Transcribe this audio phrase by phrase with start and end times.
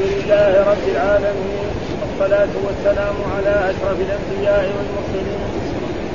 [0.00, 1.68] لله رب العالمين
[2.00, 5.42] والصلاة والسلام على أشرف الأنبياء والمرسلين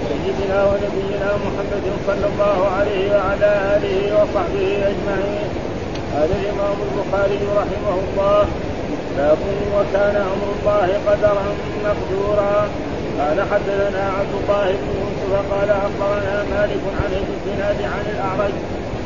[0.09, 5.49] سيدنا ونبينا محمد صلى الله عليه وعلى آله وصحبه أجمعين.
[6.13, 8.45] قال الإمام البخاري رحمه الله
[9.17, 9.37] باب
[9.75, 11.45] وكان أمر الله قدرا
[11.87, 12.57] مقدورا
[13.19, 17.61] قال حدثنا عبد الله بن يوسف قال أخبرنا مالك عن ابن
[17.93, 18.53] عن الأعرج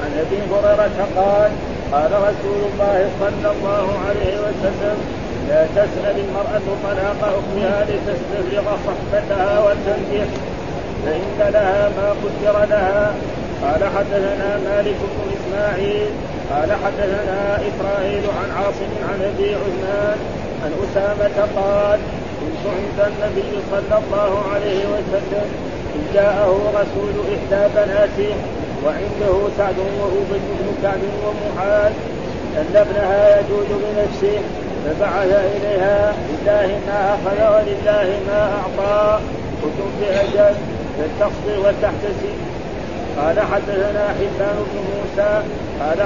[0.02, 1.52] عن أبي هريرة قال
[1.92, 4.98] قال رسول الله صلى الله عليه وسلم
[5.50, 10.30] لا تسأل المرأة طلاق أختها لتستفرغ صحبتها وتنكح
[11.06, 13.14] فإن لها ما قدر لها.
[13.64, 16.10] قال حدثنا مالك بن إسماعيل
[16.52, 20.18] قال حدثنا إسرائيل عن عاصم عن أبي عثمان
[20.64, 22.00] عن أسامة قال
[22.40, 25.48] كنت عند النبي صلى الله عليه وسلم
[25.96, 28.36] إن جاءه رسول إحدى بناته
[28.86, 31.92] وعنده سعد وأبي بن كعب ومعاذ
[32.58, 34.40] أن ابنها يجوز بنفسه
[34.86, 39.20] فبعث إليها لله ما أخذ ولله ما أعطى.
[39.62, 40.56] كتب بأجل
[40.98, 42.36] فلتصبر وتحتسب
[43.18, 45.44] قال حدثنا حبان بن موسى
[45.80, 46.00] قال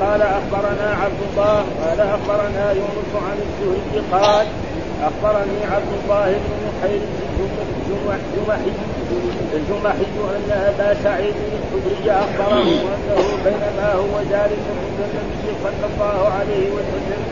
[0.00, 4.46] قال أخبرنا عبد الله قال أخبرنا يونس عن الزهري قال
[5.02, 7.00] أخبرني عبد الله بن محير
[8.16, 8.72] الجمحي
[9.54, 16.70] الجمحي أن أبا سعيد الخدري أخبره أنه بينما هو جالس عند النبي صلى الله عليه
[16.70, 17.22] وسلم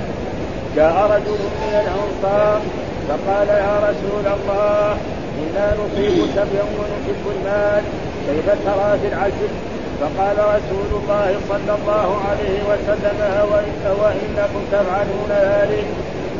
[0.77, 2.61] جاء رجل من الأنصار
[3.09, 4.97] فقال يا رسول الله
[5.43, 7.83] إنا نصيب سبيا ونحب المال
[8.27, 9.53] كيف ترى في العجل؟
[10.01, 13.19] فقال رسول الله صلى الله عليه وسلم
[13.53, 15.87] وإن وإنكم تفعلون ذلك؟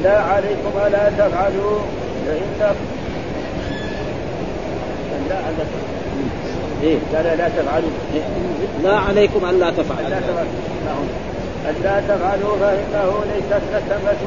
[0.05, 1.79] لا عليكم ألا تفعلوا.
[2.27, 2.51] فإن
[5.29, 5.39] لا
[6.83, 6.99] إيه.
[7.15, 7.91] قال لا تفعلوا.
[8.83, 10.09] لا عليكم ألا تفعلوا.
[10.11, 11.09] لا تفعلوا.
[11.71, 14.21] ألا تفعلوا فإنه ليست نسمة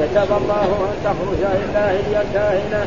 [0.00, 2.86] كتب الله أن تخرج إلا هي كاهنة.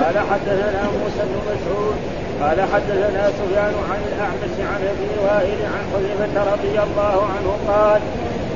[0.00, 1.96] قال حدثنا موسى بن مسعود.
[2.42, 8.00] قال حدثنا سفيان عن الأعمش عن أبي وائل عن حذيفة رضي الله عنه قال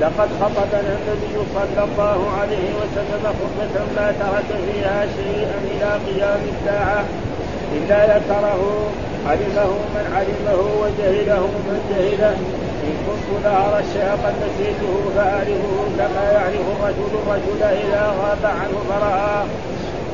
[0.00, 7.04] لقد خطبنا النبي صلى الله عليه وسلم خطبة ما ترك فيها شيئا إلى قيام الساعة
[7.76, 8.62] إلا ذكره
[9.26, 12.36] علمه من علمه وجهله من جهله.
[12.86, 19.44] إن كنت لأرى الشيء قد نسيته فأعرفه كما يعرف الرجل الرجل إذا غاب عنه فرآه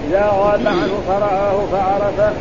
[0.09, 2.33] إذا غاب عنه فرآه فعرفه.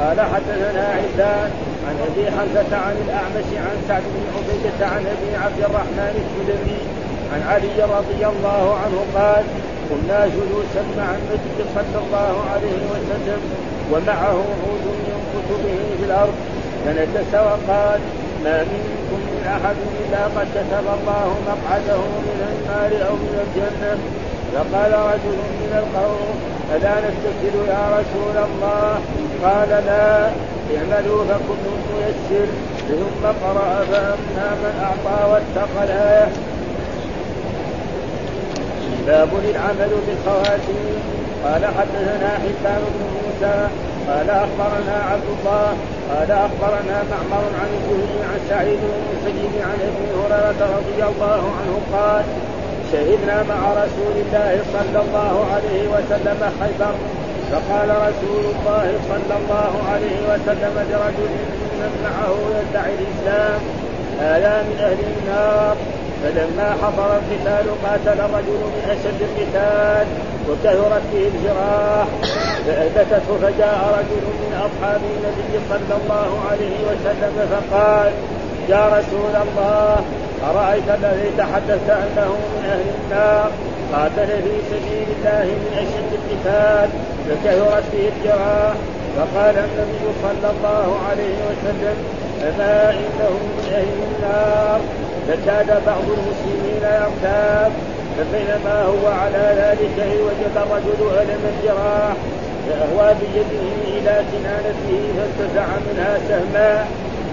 [0.00, 1.50] قال حدثنا عبدان
[1.88, 6.80] عن أبي حمزة عن الأعمش عن سعد بن عبيدة عن أبي عبد الرحمن السلمي
[7.32, 9.44] عن علي رضي الله عنه قال
[9.90, 13.40] كنا جلوسا مع النبي صلى الله عليه وسلم
[13.92, 16.34] ومعه عود ينقص به في الأرض
[16.84, 18.00] فنجس وقال
[18.44, 23.98] ما منكم من أحد إلا قد كتب الله مقعده من النار أو من الجنة؟
[24.54, 26.34] فقال رجل من القوم
[26.74, 29.00] ألا نستسل يا رسول الله؟
[29.44, 30.30] قال لا
[30.76, 32.48] اعملوا فكل ميسر.
[32.88, 35.84] ثم قرأ فأما من أعطى واتقى.
[35.84, 36.28] الآية
[39.06, 40.96] باب العمل بالخواتيم.
[41.44, 43.68] قال حدثنا حسان بن موسى.
[44.08, 45.68] قال أخبرنا عبد الله.
[46.10, 51.74] قال أخبرنا معمر عن الزهري عن سعيد بن المسيب عن أبي هريرة رضي الله عنه
[51.92, 52.24] قال
[52.92, 56.94] شهدنا مع رسول الله صلى الله عليه وسلم خيبر.
[57.52, 61.32] فقال رسول الله صلى الله عليه وسلم لرجل
[61.80, 63.60] من معه يدعي الإسلام
[64.20, 65.76] هذا من أهل النار.
[66.22, 70.06] فلما حضر القتال قاتل الرجل من اشد القتال
[70.48, 72.06] وكثرت به الجراح.
[72.66, 78.12] فاثبتته فجاء رجل من أصحاب النبي صلى الله عليه وسلم فقال
[78.68, 79.96] يا رسول الله
[80.50, 83.50] أرأيت الذي تحدثت أنه من أهل النار؟
[83.92, 86.88] قاتل في سبيل الله من أشد القتال
[87.26, 88.74] فكثرت به الجراح
[89.16, 91.96] فقال النبي صلى الله عليه وسلم
[92.48, 94.80] أما إنه من أهل النار؟
[95.28, 97.72] فكاد بعض المسلمين يرتاب
[98.16, 102.16] فبينما هو على ذلك وجد الرجل ألم الجراح
[102.66, 106.84] فأهوى بيده إلى كنانته فانتزع منها سهما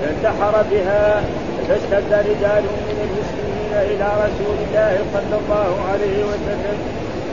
[0.01, 1.23] فانتحر بها
[1.67, 6.77] فاشتد رجال من المسلمين إلى رسول الله صلى الله عليه وسلم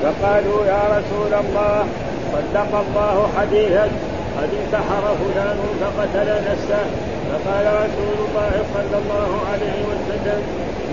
[0.02, 1.86] فقالوا يا رسول الله
[2.32, 3.90] صدق الله حديثك
[4.38, 6.84] قد انتحر فلان فقتل نفسه.
[7.30, 10.42] فقال رسول الله صلى الله عليه وسلم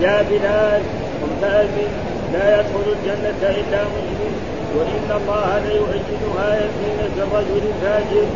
[0.00, 0.82] يا بلال
[1.20, 1.92] قم فأذن
[2.32, 4.34] لا يدخل الجنة إلا مسلم
[4.76, 6.22] وإن الله ليؤجل
[6.52, 6.76] آية
[7.18, 8.26] الرجل الفاجر.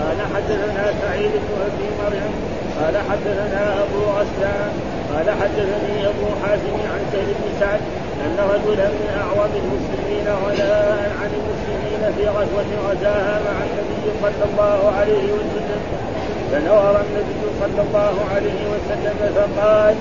[0.00, 2.34] قال حدثنا سعيد بن أبي مريم
[2.80, 4.72] قال حدثنا أبو غسان
[5.14, 7.80] قال حدثني أبو حازم عن سهل بن سعد
[8.24, 14.92] أن رجلا من اعظم المسلمين غناء عن المسلمين في غزوة غزاها مع النبي صلى الله
[14.98, 15.80] عليه وسلم.
[16.52, 19.94] فنظر النبي صلى الله عليه وسلم فقال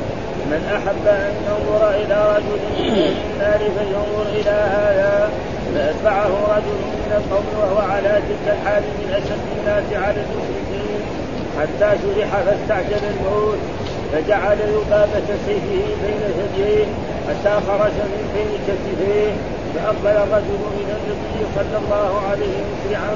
[0.52, 5.30] من أحب أن ينظر إلى رجل من النار فلينظر إلى هذا.
[5.76, 11.02] فأتبعه رجل من القوم وهو على تلك الحال من أشد الناس على المشركين.
[11.60, 13.62] حتى شرح فاستعجل الموت.
[14.14, 16.86] فجعل يقابة سيفه بين ثدييه
[17.28, 19.32] حتى خرج من بين كتفيه
[19.74, 23.16] فأقبل الرجل من النبي صلى الله عليه مسرعا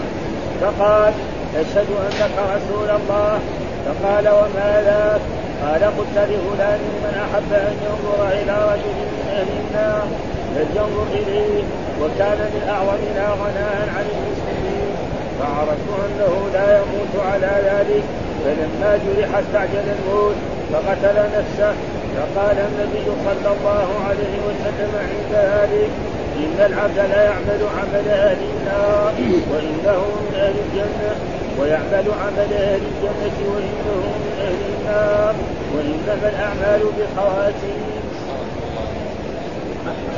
[0.62, 1.14] فقال
[1.56, 3.40] أشهد أنك رسول الله.
[3.86, 5.22] فقال وما ذاك؟
[5.64, 10.08] قال قلت لفلان من أحب أن ينظر إلى رجل من أهل النار
[10.56, 11.64] فلينظر إليه.
[12.02, 14.92] وكان من أعظمنا غناء عن المسلمين.
[15.40, 18.04] فعرفت أنه لا يموت على ذلك
[18.46, 20.57] فلما جرح استعجل الموت.
[20.74, 21.74] فقتل نفسه
[22.18, 25.90] فقال النبي صلى الله عليه وسلم عند ذلك
[26.38, 29.14] إن العبد لا يعمل عمل أهل النار
[29.52, 31.16] وإنه من أهل الجنة.
[31.60, 35.36] ويعمل عمل أهل الجنة وإنه من أهل النار.
[35.76, 37.82] وإنما الأعمال بخواتيم.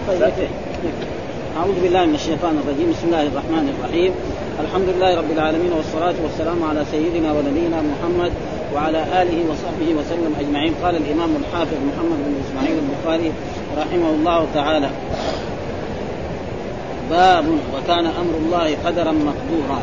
[0.07, 0.49] طيب.
[1.57, 2.91] أعوذ بالله من الشيطان الرجيم.
[2.91, 4.11] بسم الله الرحمن الرحيم.
[4.59, 8.31] الحمد لله رب العالمين والصلاة والسلام على سيدنا ونبينا محمد
[8.75, 10.73] وعلى آله وصحبه وسلم أجمعين.
[10.83, 13.31] قال الإمام الحافظ محمد بن إسماعيل البخاري
[13.77, 14.89] رحمه الله تعالى
[17.09, 19.81] باب وكان أمر الله قدرا مقدورا.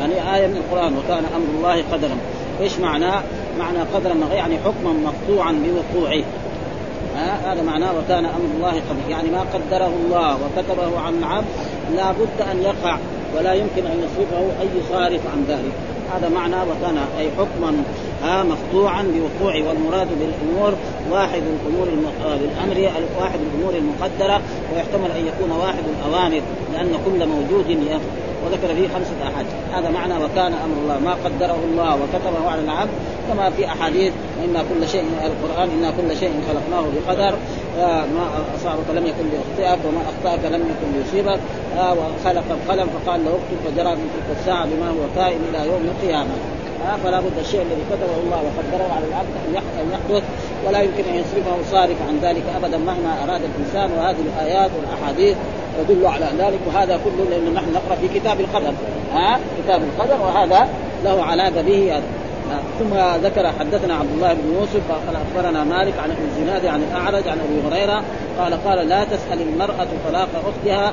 [0.00, 2.16] يعني آية من القرآن وكان أمر الله قدرا.
[2.60, 3.22] إيش معناه؟
[3.58, 6.22] معنى قدرا يعني حكما مقطوعا بوقوعه.
[7.44, 11.46] هذا معناه وكان أمر الله قدر يعني ما قدره الله وكتبه عن العبد
[11.96, 12.98] لا بد أن يقع
[13.36, 15.72] ولا يمكن أن يصرفه أي صارف عن ذلك.
[16.14, 17.82] هذا معنى وكان أي حكما
[18.22, 20.74] ها مقطوعا بوقوع والمراد بالأمور
[21.10, 21.88] واحد الأمور
[22.22, 22.90] بالأمر
[23.20, 24.40] واحد الأمور المقدرة
[24.74, 27.78] ويحتمل أن يكون واحد الأوامر لأن كل موجود
[28.46, 32.90] وذكر فيه خمسة أحاديث هذا معنى وكان أمر الله ما قدره الله وكتبه على العبد
[33.28, 34.12] كما في أحاديث
[34.44, 37.34] إنا كل شيء القرآن إنا كل شيء خلقناه بقدر
[38.14, 41.40] ما أصابك لم يكن ليخطئك وما أخطأك لم يكن ليصيبك.
[41.78, 46.30] وخلق القلم فقال له اكتب فجرى من تلك الساعة بما هو كائن إلى يوم القيامة.
[47.04, 49.54] فلا بد الشيء الذي كتبه الله وقدره على العبد أن
[49.92, 50.24] يحدث
[50.66, 53.98] ولا يمكن أن يصرفه صارف عن ذلك أبدا مهما أراد الإنسان.
[53.98, 55.36] وهذه الآيات والأحاديث
[55.78, 58.72] تدل على ذلك وهذا كله لأن نحن نقرأ في كتاب القدر.
[59.12, 60.68] ها كتاب القدر وهذا
[61.04, 61.92] له علاقة به.
[61.96, 62.02] هذا
[62.78, 67.28] ثم ذكر حدثنا عبد الله بن يوسف قال أخبرنا مالك عن ابن الزناد عن الأعرج
[67.28, 68.02] عن أبي هريرة
[68.38, 70.92] قال قال لا تسأل المرأة طلاق أختها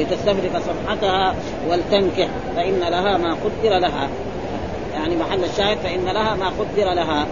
[0.00, 1.34] لتستفرق صفحتها
[1.68, 4.08] ولتنكح فإن لها ما قدر لها.
[4.94, 7.26] يعني محل الشاهد فإن لها ما قدر لها.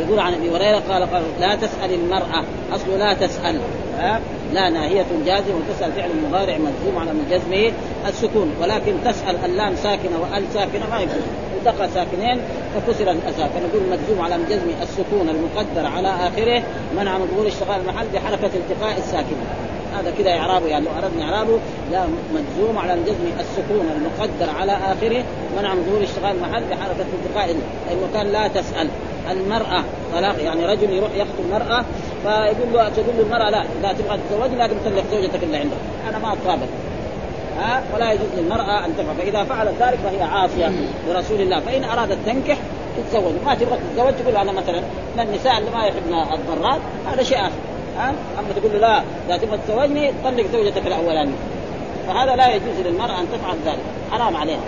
[0.00, 3.60] يقول عن أبي هريرة قال, قال لا تسأل المرأة اصله لا تسأل.
[4.52, 7.72] لا ناهية جازمة وتسأل فعل مضارع مجزوم على من جزمه
[8.08, 8.54] السكون.
[8.62, 11.22] ولكن تسأل اللام ساكنة وأل ساكنة ما يكون
[11.58, 12.40] التقى ساكنين
[12.74, 13.48] فكسر الأسى.
[13.54, 16.62] فنقول مجزوم على من جزم السكون المقدر على آخره.
[16.96, 19.46] منع من ظهور اشتغال المحل بحركة التقاء الساكنة.
[20.00, 21.58] هذا كذا إعرابه يعني لو أردنا إعرابه
[21.92, 22.04] لا
[22.34, 25.24] مجزوم على الجزم السكون المقدر على آخره
[25.58, 27.56] منع من ظهور اشتغال المحل بحركة التقاء
[27.92, 28.88] المكان لا تسأل.
[29.30, 31.84] المرأة طلاق يعني رجل يروح يخطب المرأة
[32.22, 35.76] فيقول له تقول له المرأة لا إذا تبغى تتزوجني لازم تطلق زوجتك اللي عندك
[36.08, 36.66] أنا ما أطابق.
[37.58, 40.72] ها؟ ولا يجوز للمرأة أن تفعل فإذا فعلت ذلك فهي عاصية
[41.08, 41.60] لرسول الله.
[41.60, 42.58] فإن أرادت تنكح
[42.96, 43.32] تتزوج.
[43.46, 44.80] ما تبغى تتزوج تقول أنا مثلا
[45.16, 46.80] من النساء اللي ما يحبن الضرات
[47.12, 47.65] هذا شيء آخر.
[47.98, 51.34] ها أما تقول له لا إذا تبغى تتزوجني طلق زوجتك الأولانية
[52.06, 54.60] فهذا لا يجوز للمرأة أن تفعل ذلك حرام عليها.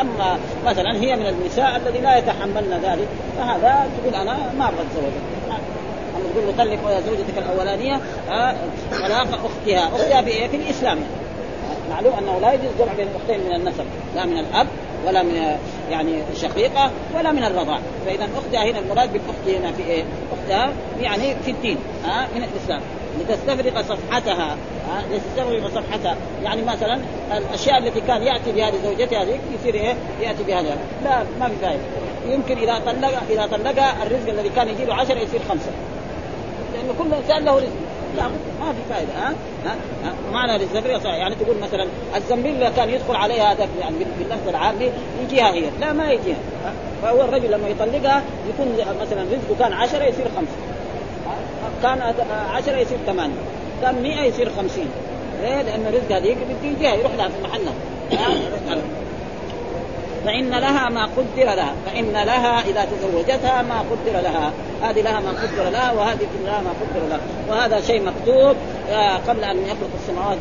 [0.00, 5.12] أما مثلا هي من النساء الذي لا يتحملن ذلك فهذا تقول أنا ما أبغى اتزوج
[6.16, 8.00] أما تقول له طلق زوجتك الأولانية
[8.90, 9.88] طلاق أختها.
[9.96, 10.98] أختها في إيه؟ في الإسلام.
[11.90, 13.84] معلوم أنه لا يجوز جمع بين الاختين من النسب
[14.16, 14.66] لا من الأب
[15.06, 15.58] ولا من
[15.90, 17.78] يعني شقيقة ولا من الرضاع.
[18.06, 22.80] فإذا أختها هنا المراد بالأخت هنا في إيه؟ أختها يعني في الدين ها؟ من الإسلام.
[23.20, 24.56] لتستفرق صفحتها
[25.10, 26.16] لتستفرق صفحتها.
[26.44, 27.00] يعني مثلا
[27.36, 31.54] الأشياء التي كان يأتي بها لزوجته هذه يصير إيه؟ يأتي بها لا, لا ما في
[31.62, 31.82] فائدة.
[32.26, 35.70] يمكن إذا طلق إذا طلقها الرزق الذي كان يجي له 10 يصير خمسة.
[36.74, 37.72] لأنه كل إنسان له رزق.
[38.16, 38.28] لا
[38.60, 39.34] ما في فائده ها؟
[39.66, 39.76] ها؟
[40.32, 44.90] معنى للزبرية يعني تقول مثلا الزنبيل كان يدخل عليها هذا يعني باللفظ العامي
[45.22, 46.36] يجيها هي؟ لا ما يجيها
[47.02, 50.74] فهو الرجل لما يطلقها يكون مثلا رزقه كان 10 يصير خمسة
[51.82, 52.14] كان
[52.50, 53.34] عشرة يصير ثمانية
[53.82, 54.84] كان 100 يصير 50
[55.42, 57.74] ليه؟ لأن الرزق هذيك بتجيها يروح لها في محلها
[60.24, 64.52] فإن لها ما قدر لها فإن لها إذا تزوجتها ما قدر لها.
[64.84, 68.56] هذه لها ما قدر لها وهذه لها ما قدر لها وهذا شيء مكتوب
[68.90, 70.38] آه، قبل أن يخلق السماوات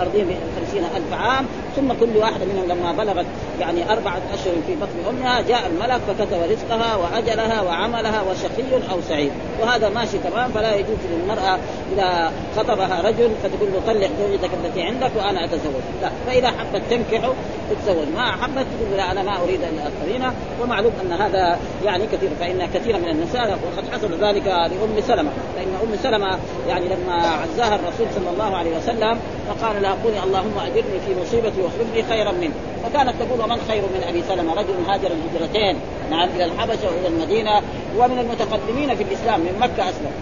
[0.00, 1.46] أرضين بخمسين ألف عام.
[1.76, 3.26] ثم كل واحدة منهم لما بلغت
[3.60, 9.30] يعني أربعة أشهر في بطن أمها جاء الملك فكتب رزقها وأجلها وعملها وشقي أو سعيد.
[9.60, 11.58] وهذا ماشي تمام فلا يجوز للمرأة
[11.92, 15.82] إذا خطبها رجل فتقول له طلق زوجتك التي عندك وأنا أتزوج.
[16.02, 17.32] لا فإذا حبت تنكحه
[17.70, 18.06] تتزوج.
[18.16, 22.96] ما حبت تقول لا أنا ما أريد القرينة ومعلوم أن هذا يعني كثير فإن كثير
[22.96, 25.30] من النساء وقد حصل ذلك لأم سلمة.
[25.56, 29.18] فإن أم سلمة يعني لما عزاها الرسول صلى الله عليه وسلم
[29.48, 32.54] فقال لها قولي اللهم أجرني في مصيبتي واخلف لي خيرا منه.
[32.84, 35.76] فكانت تقول ومن خير من أبي سلمة؟ رجل هاجر الهجرتين
[36.10, 37.62] نعم إلى الحبشة وإلى المدينة
[37.98, 40.12] ومن المتقدمين في الإسلام من مكة أسلم.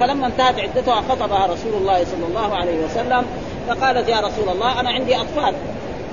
[0.00, 3.24] فلما انتهت عدتها خطبها رسول الله صلى الله عليه وسلم
[3.68, 5.54] فقالت يا رسول الله أنا عندي أطفال.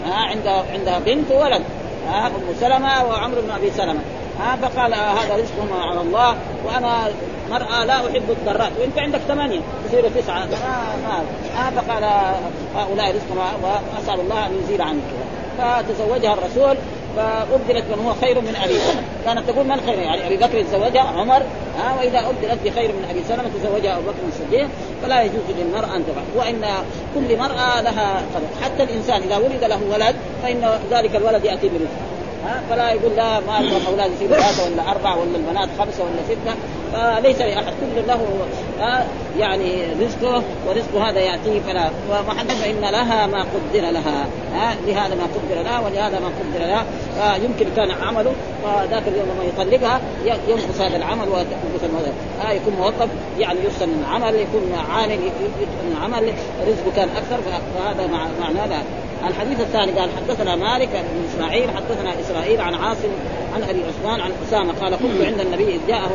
[0.05, 1.61] عندها عندها بنت وولد.
[2.09, 3.99] أم سلمة وعمرو بن أبي سلمة.
[4.41, 7.11] آه فقال آه هذا رزقهما على الله وأنا
[7.51, 10.45] مرأة لا أحب الضرات وأنت عندك ثمانية تصير تسعة.
[10.45, 11.23] ما ما
[11.67, 12.03] آه فقال
[12.75, 15.01] هؤلاء رزقهما وأسأل الله أن يزيل عنك.
[15.57, 16.77] فتزوجها الرسول
[17.15, 19.01] فأبدلت من هو خير من أبي سلمة.
[19.25, 21.41] كانت تقول من خير؟ يعني أبي بكر تزوجها عمر
[21.77, 24.67] ها وإذا أبدلت بخير من أبي سلمة تزوجها أبو بكر الصديق.
[25.03, 26.23] فلا يجوز للمرأة أن تفعل.
[26.35, 26.61] وإن
[27.15, 32.10] كل مرأة لها قدر حتى الإنسان إذا ولد له ولد فإن ذلك الولد يأتي برزقه.
[32.45, 36.55] ها؟ فلا يقول لا ما الاولاد يصير ثلاثة ولا أربعة ولا البنات خمسة ولا ستة.
[36.93, 38.19] فليس لأحد كل له
[39.39, 41.89] يعني رزقه ورزق هذا ياتيه فلا.
[42.09, 46.85] ومحل فان لها ما قدر لها ها؟ لهذا ما قدر لها ولهذا ما قدر لها.
[47.35, 48.33] يمكن كان عمله
[48.63, 52.13] فذاك اليوم لما يطلقها ينقص هذا العمل وينقص هذا
[52.47, 53.07] آه يكون موظف
[53.39, 56.33] يعني يحسن العمل يكون عامل يتقن العمل
[56.67, 57.39] رزقه كان أكثر
[57.75, 58.07] فهذا
[58.41, 58.83] معناه
[59.27, 63.09] الحديث الثاني قال حدثنا مالك بن إسماعيل حدثنا إسرائيل عن عاصم
[63.55, 66.09] عن أبي عثمان عن أسامة قال كنت عند النبي إذ جاءه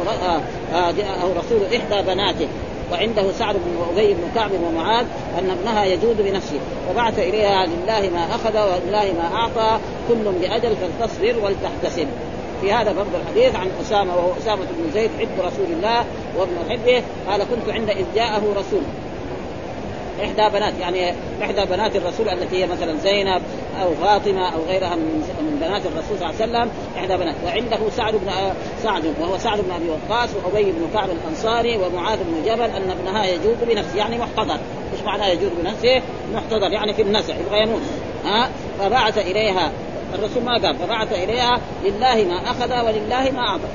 [0.74, 2.48] آه، جاءه رسول إحدى بناته
[2.92, 5.06] وعنده سعد بن أبي بن كعب ومعاذ
[5.38, 6.58] أن ابنها يجود بنفسه
[6.90, 12.08] وبعث إليها لله ما أخذ ولله ما أعطى كل بأجل فلتصبر ولتحتسب.
[12.60, 16.04] في هذا برضه الحديث عن أسامة وهو أسامة بن زيد حب رسول الله
[16.38, 18.82] وابن حبه قال كنت عند إذ جاءه رسول.
[20.24, 23.42] إحدى بنات يعني إحدى بنات الرسول التي هي مثلا زينب
[23.82, 27.34] أو فاطمة أو غيرها من بنات الرسول صلى الله عليه وسلم إحدى بنات.
[27.44, 28.30] وعنده سعد بن
[28.82, 33.26] سعد وهو سعد بن أبي وقاص وأبي بن كعب الأنصاري ومعاذ بن جبل أن ابنها
[33.26, 34.58] يجود بنفسه يعني محتضر.
[34.92, 36.02] إيش معنى يجود بنفسه؟
[36.34, 37.82] محتضر يعني في النزع يبغى يموت.
[38.24, 39.70] ها؟ فبعث إليها.
[40.14, 43.68] الرسول ما قال فبعث إليها لله ما أخذ ولله ما أعطى.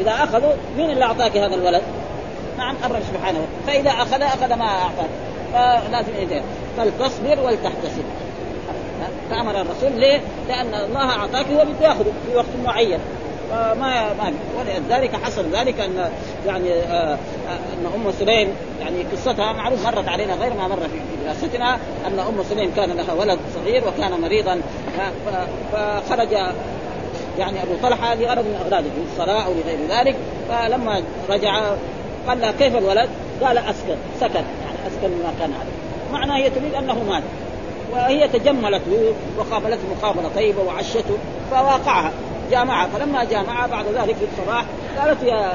[0.00, 1.82] إذا أخذوا مين اللي أعطاك هذا الولد؟
[2.58, 3.46] نعم الرب سبحانه.
[3.66, 5.10] فإذا أخذ أخذ ما اعطاك
[5.52, 6.42] فلازم يدير
[6.76, 8.04] فلتصبر ولتحتسب.
[9.30, 12.98] فأمر الرسول ليه؟ لأن الله أعطاك هو بده ياخذه في وقت معين.
[13.50, 16.10] فما ما ولذلك حصل ذلك أن
[16.46, 17.18] يعني آه،
[17.48, 18.48] أن أم سليم
[18.80, 23.12] يعني قصتها معروف مرت علينا غير ما مر في دراستنا أن أم سليم كان لها
[23.12, 24.60] ولد صغير وكان مريضا.
[25.72, 26.32] فخرج
[27.38, 30.16] يعني أبو طلحة لغرض من أغراضه للصلاه أو لغير ذلك.
[30.48, 31.74] فلما رجع
[32.28, 33.08] قال لها كيف الولد؟
[33.42, 33.96] قال أسكن.
[34.20, 35.72] سكن يعني أسكن مما كان عليه.
[36.12, 37.22] معناه هي تريد أنه مات.
[37.92, 41.18] وهي تجملت به وقابلته مقابلة طيبة وعشته
[41.50, 42.10] فواقعها.
[42.50, 42.88] جامعها.
[42.88, 44.64] فلما جامعها بعد ذلك في الصباح
[44.98, 45.52] قالت يا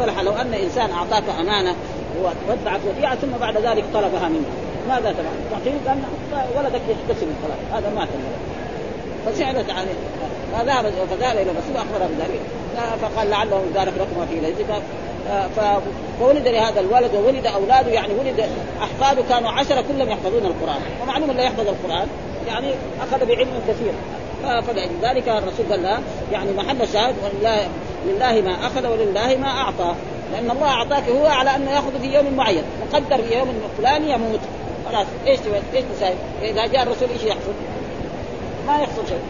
[0.00, 1.74] طلحة لو أن إنسان أعطاك أمانة
[2.22, 4.46] وودعت وديعة ثم بعد ذلك طلبها منك.
[4.88, 5.98] ماذا تفعل؟ تعطيه قال
[6.56, 8.58] ولدك يحتسب الخلاص هذا مات الولد
[9.26, 9.94] فسعدت عليه
[10.52, 12.40] فذهب فذهب إلى الرسول اخبره بذلك.
[13.02, 14.82] فقال لعله يبارك لكم في ليلتك.
[16.20, 18.48] فولد لهذا الولد وولد أولاده يعني ولد
[18.82, 20.80] أحفاده كانوا عشرة كلهم يحفظون القرآن.
[21.02, 22.06] ومعلوم اللي يحفظ القرآن
[22.46, 23.92] يعني أخذ بعلم كثير.
[24.62, 25.98] فلذلك الرسول قال لا
[26.32, 27.68] يعني محل شاهد ولله
[28.06, 29.94] لله ما أخذ ولله ما أعطى.
[30.32, 34.40] لأن الله أعطاك هو على أنه يأخذ في يوم معين مقدر في يوم فلاني يموت.
[34.88, 35.40] خلاص إيش
[35.74, 37.52] إيش تساوي؟ إذا جاء الرسول إيش يحصل؟
[38.66, 39.20] ما يحصل شيء.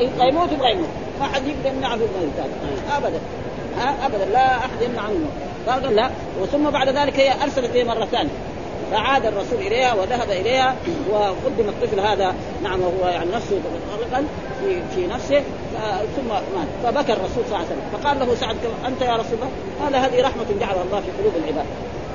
[0.00, 0.88] يبغى يموت يبغى يموت.
[1.20, 2.50] ما حد يقدر يمنعه الموت
[2.96, 3.20] ابدا.
[3.78, 5.26] ابدا لا أحد يمنع عنه
[5.68, 6.10] قال لا.
[6.42, 8.30] وثم بعد ذلك هي أرسلت اليه مرة ثانية.
[8.92, 10.74] فعاد الرسول إليها وذهب إليها
[11.10, 14.24] وقدم الطفل هذا نعم وهو يعني نفسه متغرقا
[14.60, 15.42] في في نفسه
[16.16, 16.68] ثم مات.
[16.84, 17.82] فبكى الرسول صلى الله عليه وسلم.
[17.92, 18.56] فقال له سعد
[18.86, 19.50] أنت يا رسول الله؟
[19.82, 21.66] قال هذه رحمة جعلها الله في قلوب العباد.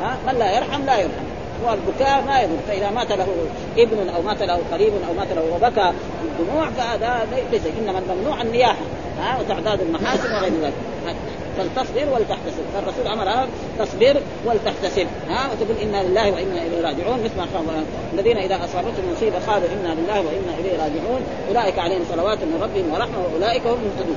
[0.01, 1.25] ها؟ من لا يرحم لا يرحم.
[1.65, 3.27] والبكاء ما يضر فإذا مات له
[3.77, 5.91] ابن أو مات له قريب أو مات له وبكى
[6.24, 8.86] بالدموع فهذا ليس إنما الممنوع النياحة.
[9.20, 10.74] ها؟ وتعداد المحاسن وغير ذلك.
[11.58, 13.48] فلتصبر ولتحتسب فالرسول امرها
[13.79, 19.39] تصبر ولتحتسب ها وتقول إنا لله وإنا إليه راجعون مثل ما الذين إذا أصابتهم مصيبة
[19.48, 21.22] قالوا إنا لله وإنا إليه راجعون.
[21.50, 24.15] أولئك عليهم صلوات من ربهم ورحمة وأولئك هم المهتدون.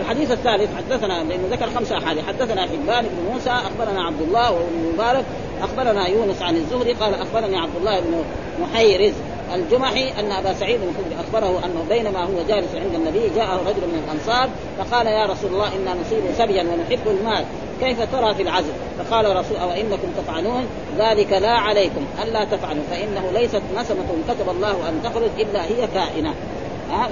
[0.00, 2.24] الحديث الثالث حدثنا لأنه ذكر خمسة أحاديث.
[2.24, 5.24] حدثنا حبان بن موسى أخبرنا عبد الله وابن مبارك
[5.62, 8.24] أخبرنا يونس عن الزهري قال أخبرني عبد الله بن
[8.62, 9.14] محيرز.
[9.54, 14.02] الجمحي أن أبا سعيد الخدري أخبره أنه بينما هو جالس عند النبي جاءه رجل من
[14.04, 17.44] الأنصار فقال يا رسول الله إنا نصيب سبيا ونحب المال
[17.80, 20.66] كيف ترى في العزل؟ فقال رسول أو انكم تفعلون
[20.98, 26.34] ذلك لا عليكم ألا تفعلوا فإنه ليست نسمة كتب الله أن تخرج إلا هي كائنة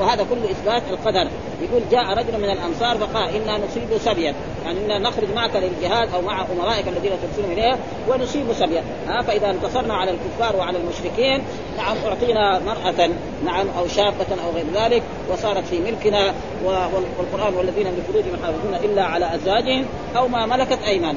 [0.00, 1.28] وهذا كله إثبات القدر.
[1.62, 4.34] يقول جاء رجل من الأنصار فقال إنا نصيب سبيا.
[4.64, 8.82] يعني إنا نخرج معك للجهاد أو مع أمرائك الذين ترسلهم اليه ونصيب سبيا.
[9.08, 11.42] ها فإذا انتصرنا على الكفار وعلى المشركين
[11.76, 13.10] نعم أعطينا مرأة
[13.44, 19.04] نعم أو شابة أو غير ذلك وصارت في ملكنا والقرآن والذين من فروجهم يحافظون إلا
[19.04, 19.84] على أزواجهم
[20.16, 21.16] أو ما ملكت أيمان.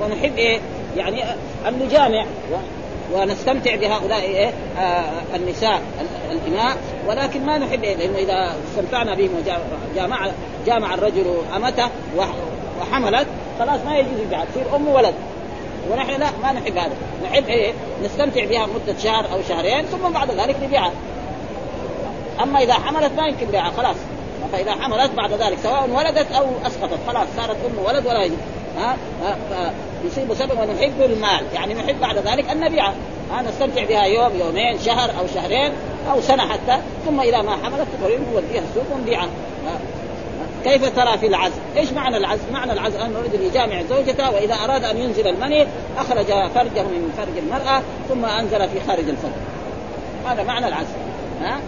[0.00, 0.60] ونحب إيه؟
[0.96, 1.22] يعني
[1.68, 2.26] أن نجامع.
[3.12, 5.82] ونستمتع بهؤلاء إيه؟ آه النساء
[6.30, 6.76] الإماء
[7.08, 9.30] ولكن ما نحب إيه؟ لأنه إذا استمتعنا بهم
[9.92, 10.30] وجامع
[10.66, 11.88] جامع الرجل أمته
[12.80, 13.26] وحملت
[13.58, 15.14] خلاص ما يجوز البيعة تصير أم ولد
[15.90, 16.92] ونحن لا ما نحب هذا
[17.24, 17.72] نحب إيه
[18.04, 20.92] نستمتع بها مدة شهر أو شهرين ثم بعد ذلك نبيعها
[22.42, 23.96] أما إذا حملت ما يمكن بيعها خلاص
[24.52, 28.38] فإذا حملت بعد ذلك سواء ولدت أو أسقطت خلاص صارت أم ولد ولا يجوز
[28.78, 28.96] ها
[30.04, 32.94] يصيب سبب ونحب المال يعني نحب بعد ذلك ان نبيعها
[33.32, 35.72] ها نستمتع بها يوم يومين شهر أو شهرين
[36.10, 39.28] أو سنة حتى ثم اذا ما حملت نوديها السوق ونبيعها
[40.64, 44.84] كيف ترى في العزم؟ إيش معنى العزم؟ معنى العزم أن الرجل يجامع زوجته وإذا أراد
[44.84, 45.66] أن ينزل المني
[45.98, 49.32] أخرج فرجه من فرج المرأة ثم أنزل في خارج الفرج.
[50.26, 50.94] هذا معنى العزم.
[51.42, 51.60] ها؟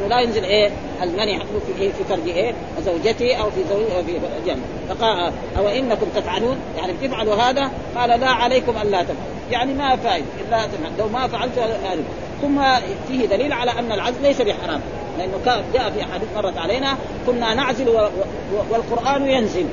[0.00, 0.70] انه لا ينزل إيه؟
[1.02, 2.54] المني في إيه في فرج إيه؟
[2.84, 8.20] زوجتي أو في زوجي أو في جنب فقال أو إنكم تفعلون؟ يعني بتفعلوا هذا قال
[8.20, 9.20] لا عليكم الا تفعلوا.
[9.50, 10.92] يعني ما فائده إلا تفعل.
[10.98, 12.02] لو ما فعلت هذا.
[12.42, 12.62] ثم
[13.08, 14.80] فيه دليل على أن العزل ليس بحرام.
[15.18, 17.88] لأنه جاء في احاديث مرت علينا كنا نعزل
[18.70, 19.66] والقرآن ينزل.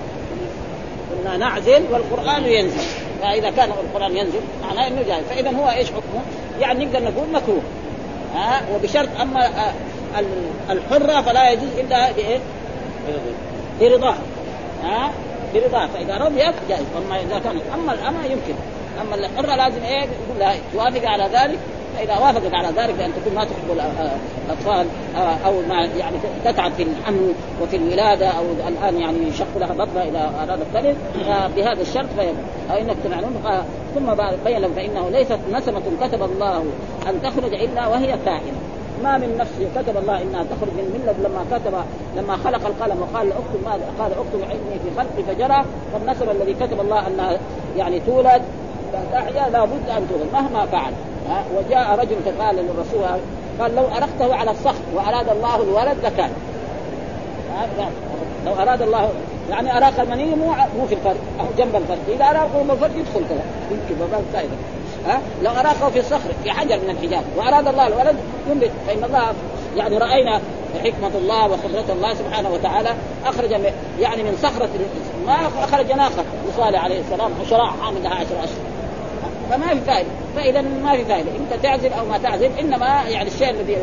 [1.10, 2.84] كنا نعزل والقرآن ينزل.
[3.22, 6.22] فإذا كان القرآن ينزل معناه إنه جائز فإذا هو إيش حكمه؟
[6.60, 7.62] يعني نقدر نقول مكروه.
[8.36, 9.74] ها؟ وبشرط اما
[10.16, 12.40] آه، الحرة فلا يجوز إلا بإيه؟
[13.82, 14.18] برضاها
[14.84, 15.12] ها؟
[15.54, 16.86] برضاها فإذا رضيت جائز.
[16.98, 18.54] أما إذا كانت أما الأمة يمكن.
[19.02, 21.60] أما الحرة لازم إيه؟ يقول لها توافق على ذلك.
[21.98, 23.92] فإذا وافقت على ذلك بأن تكون ما تحب
[24.46, 26.16] الأطفال آه، أو ما يعني
[26.46, 30.98] تتعب في الحمل وفي الولادة أو الآن يعني يشق لها بطنها إذا أرادت تلد
[31.56, 32.34] بهذا الشرط فيبقى.
[32.72, 33.36] أو إنك تنعلم
[33.96, 34.14] ثم
[34.46, 36.66] بين لهم فإنه ليست نسمة كتب الله
[37.10, 38.58] أن تخرج إلا وهي كائنة
[39.04, 41.74] ما من نفس كتب الله إنها تخرج من ملة لما كتب
[42.18, 45.66] لما خلق القلم وقال اكتب ماذا؟ قال اكتب علمي في خلقي فجرى.
[45.94, 47.38] فالنسب الذي كتب الله أنها
[47.78, 48.42] يعني تولد.
[49.14, 50.94] تحيا لابد أن تولد مهما فعل.
[51.58, 53.20] وجاء رجل فقال للرسول
[53.60, 56.30] قال لو أرقته على الصخر وأراد الله الولد لكان.
[58.46, 59.10] لو أراد الله
[59.50, 60.48] يعني أراق المني مو
[60.80, 63.44] مو في الفرد أو جنب الفرد إذا أراقه من الفرد يدخل كذا.
[63.72, 64.24] يمكن باب
[65.06, 68.16] ها؟ لو أراقه في الصخر في حجر من الحجاب وأراد الله الولد
[68.50, 68.72] ينبت.
[68.88, 69.34] فإن الله
[69.78, 70.42] يعني رأينا
[70.84, 72.90] حكمة الله وقدرة الله سبحانه وتعالى
[73.26, 73.52] أخرج
[74.00, 74.70] يعني من صخرة
[75.28, 78.68] ما أخرج ناقة لصالح عليه السلام عشراء حامل لها عشر أشهر.
[79.50, 80.10] فما في فائدة.
[80.36, 81.32] فإذا ما في فائدة.
[81.32, 83.78] أنت تعزل أو ما تعزل إنما يعني الشيء الذي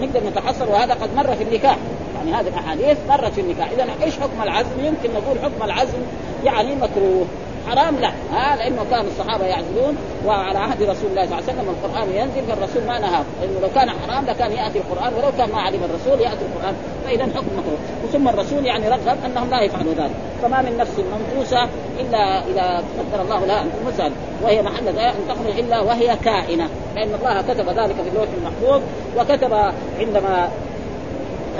[0.00, 1.76] نقدر نتحصر وهذا قد مر في النكاح.
[2.16, 3.70] يعني هذه الأحاديث مرت في النكاح.
[3.70, 5.98] إذا إيش حكم العزم؟ يمكن نقول حكم العزم
[6.44, 7.26] يعني مكروه.
[7.70, 8.12] حرام؟ لا.
[8.32, 12.42] ها لأنه كان الصحابة يعزلون وعلى عهد رسول الله صلى الله عليه وسلم القرآن ينزل
[12.48, 13.22] فالرسول ما نهى.
[13.40, 16.74] لأنه لو كان حرام لكان يأتي القرآن ولو كان ما علم الرسول يأتي القرآن.
[17.04, 17.78] فإذا حكم مكروه
[18.12, 20.14] ثم الرسول يعني رغب أنهم لا يفعلوا ذلك.
[20.42, 21.68] فما من نفس منفوسه
[22.00, 26.68] إلا إذا قدر الله لها أن تمسل وهي محل أن تخرج إلا وهي كائنة.
[26.96, 28.82] لأن الله كتب ذلك في اللوح المحفوظ
[29.18, 30.48] وكتب عندما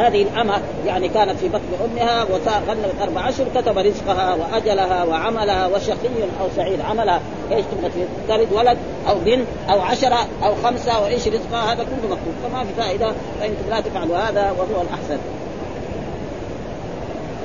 [0.06, 6.22] هذه الأمة يعني كانت في بطن أمها وغنمت أربع أشهر كتب رزقها وأجلها وعملها وشقي
[6.40, 7.20] أو سعيد عملها.
[7.52, 12.34] إيش تبغى تلد ولد أو بنت أو عشرة أو خمسة وإيش رزقها؟ هذا كله مكتوب.
[12.42, 15.18] فما في فائدة فأنتم لا تفعلوا هذا وهو الأحسن.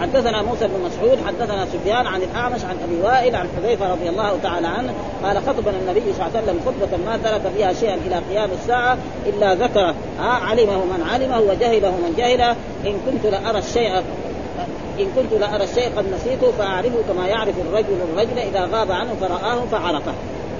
[0.01, 4.39] حدثنا موسى بن مسعود حدثنا سفيان عن الأعمش عن أبي وائل عن حذيفة رضي الله
[4.43, 8.21] تعالى عنه قال خطبنا النبي صلى الله عليه وسلم خطبة ما ترك فيها شيئا إلى
[8.29, 12.55] قيام الساعة إلا ذكره علمه من علمه وجهله من جهله
[12.85, 14.03] إن كنت لأرى الشيء
[14.99, 19.65] إن كنت لأرى الشيء قد نسيته فأعرفه كما يعرف الرجل الرجل إذا غاب عنه فرآه
[19.71, 20.13] فعرفه.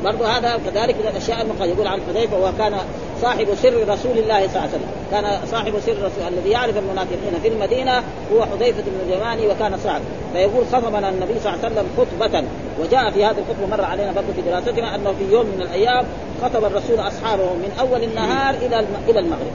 [0.06, 2.78] برضه هذا كذلك من الأشياء المقيده يقول عن حذيفة وكان
[3.22, 4.90] صاحب سر رسول الله صلى الله عليه وسلم.
[5.12, 10.02] كان صاحب سر رسول الذي يعرف المنافقين في المدينة هو حذيفة بن اليماني وكان صعب
[10.34, 12.44] فيقول خطبنا النبي صلى الله عليه وسلم خطبة.
[12.80, 16.06] وجاء في هذه الخطبة مر علينا برضه في دراستنا أنه في يوم من الأيام
[16.44, 19.54] خطب الرسول أصحابه من أول النهار إلى إلى المغرب.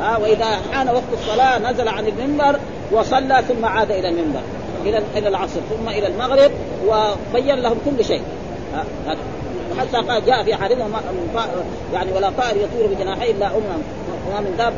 [0.00, 2.58] ها وإذا حان وقت الصلاة نزل عن المنبر
[2.92, 4.40] وصلى ثم عاد إلى المنبر.
[4.84, 6.50] إلى إلى العصر ثم إلى المغرب
[6.86, 8.22] وبين لهم كل شيء.
[9.78, 10.78] حتى قال جاء في أحاديث
[11.94, 13.82] يعني ولا طائر يطير بجناحيه إلا امم
[14.28, 14.72] وما من داب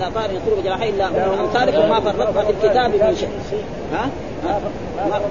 [0.00, 3.28] لا طائر يطير بجناحيه إلا امم امثالكم وما فرطنا في الكتاب من شيء.
[3.92, 4.08] ها؟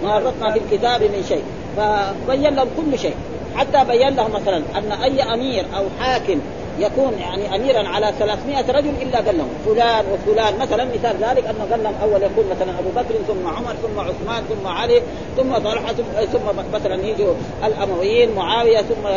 [0.03, 1.43] ما فرطنا في الكتاب من شيء.
[1.77, 3.15] فبين لهم كل شيء.
[3.55, 6.39] حتى بين لهم مثلا أن أي أمير أو حاكم
[6.79, 11.67] يكون يعني اميرا على 300 رجل إلا قال لهم فلان وفلان مثلا مثال ذلك أنه
[11.71, 15.01] قال لهم أول يكون مثلا أبو بكر ثم عمر ثم عثمان ثم علي
[15.37, 15.93] ثم طلحة
[16.33, 17.33] ثم مثلا يجوا
[17.65, 19.07] الأمويين معاوية ثم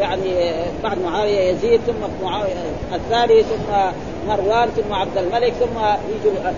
[0.00, 2.54] يعني بعد معاوية يزيد ثم معاوية
[2.94, 3.72] الثاني ثم
[4.28, 5.78] مروان ثم عبد الملك ثم
[6.14, 6.52] يجوا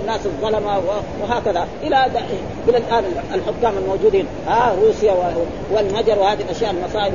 [0.00, 0.80] الناس الظلمة
[1.22, 1.66] وهكذا.
[1.82, 2.06] إلى
[2.68, 4.26] إلى الآن الحكام الموجودين.
[4.46, 5.14] ها روسيا
[5.72, 7.14] والمجر وهذه الأشياء المصائب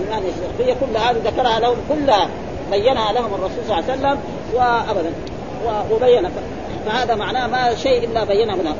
[0.00, 2.28] المانيا الشرقية كل هذه ذكرها لهم كلها
[2.70, 4.18] بينها لهم الرسول صلى الله عليه وسلم
[4.54, 5.12] وابدا
[5.90, 6.28] وبين
[6.86, 8.74] فهذا معناه ما شيء إلا بينه من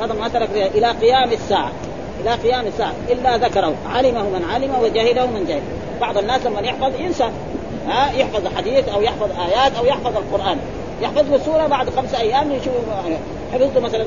[0.00, 1.72] هذا ما ترك إلى قيام الساعة.
[2.24, 5.62] إلى قيام الساعة إلا ذكره علمه من علم وجهله من جهل.
[6.00, 7.30] بعض الناس لما يحفظ ينسى.
[7.88, 10.58] ها يحفظ حديث أو يحفظ آيات أو يحفظ القرآن.
[11.02, 12.74] يحفظ له سورة بعد خمسة أيام يشوف
[13.52, 14.06] حفظت مثلا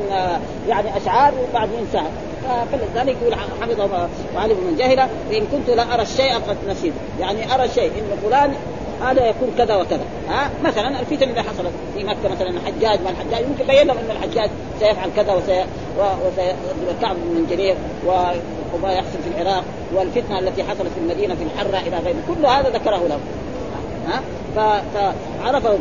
[0.70, 2.12] يعني أشعار وبعد ينساها
[2.72, 6.94] فلذلك يقول حفظه وعلم من جهل وإن كنت لا أرى الشيء قد نسيت.
[7.20, 8.54] يعني أرى الشيء إن فلان
[9.02, 10.06] هذا يكون كذا وكذا.
[10.30, 14.12] ها؟ مثلا الفتن اللي حصلت في مكة مثلا الحجاج ما الحجاج يمكن بين لهم إن
[14.12, 15.66] الحجاج سيفعل كذا وسي
[16.00, 17.78] وسيكعب من جنيف
[18.74, 22.18] وما يحصل في العراق والفتنة التي حصلت في المدينة في الحرة إلى غيره.
[22.28, 23.20] كل هذا ذكره له
[24.08, 24.22] ها؟
[25.44, 25.78] فعرفه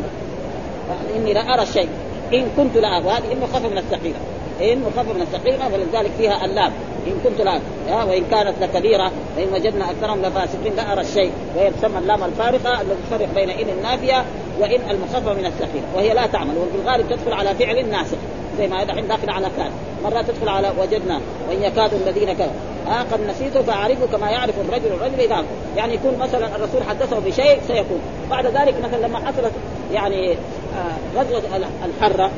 [1.15, 1.89] إني لا أرى الشيء
[2.33, 4.17] إن كنت لا هذه إنه خف من الثقيله
[4.61, 6.71] إن خف من الثقيله ولذلك فيها اللام.
[7.07, 7.59] إن كنت لا
[8.03, 12.95] وإن كانت لكبيرة وان وجدنا أكثرهم لفاسقين لا أرى الشيء وهي تسمى اللام الفارقة التي
[13.09, 14.25] تفرق بين إن النافية
[14.59, 18.17] وإن المخففة من الثقيله وهي لا تعمل وفي الغالب تدخل على فعل ناسخ
[18.57, 19.71] زي ما دحين داخل على كان
[20.03, 22.51] مرات تدخل على وجدنا وإن يكاد الذين كفروا
[22.87, 25.45] آه قد نسيته فاعرفه كما يعرف الرجل الرجل اذا
[25.77, 29.51] يعني يكون مثلا الرسول حدثه بشيء سيكون بعد ذلك مثلا لما حصلت
[29.93, 31.41] يعني آه غزوة
[31.85, 32.31] الحرة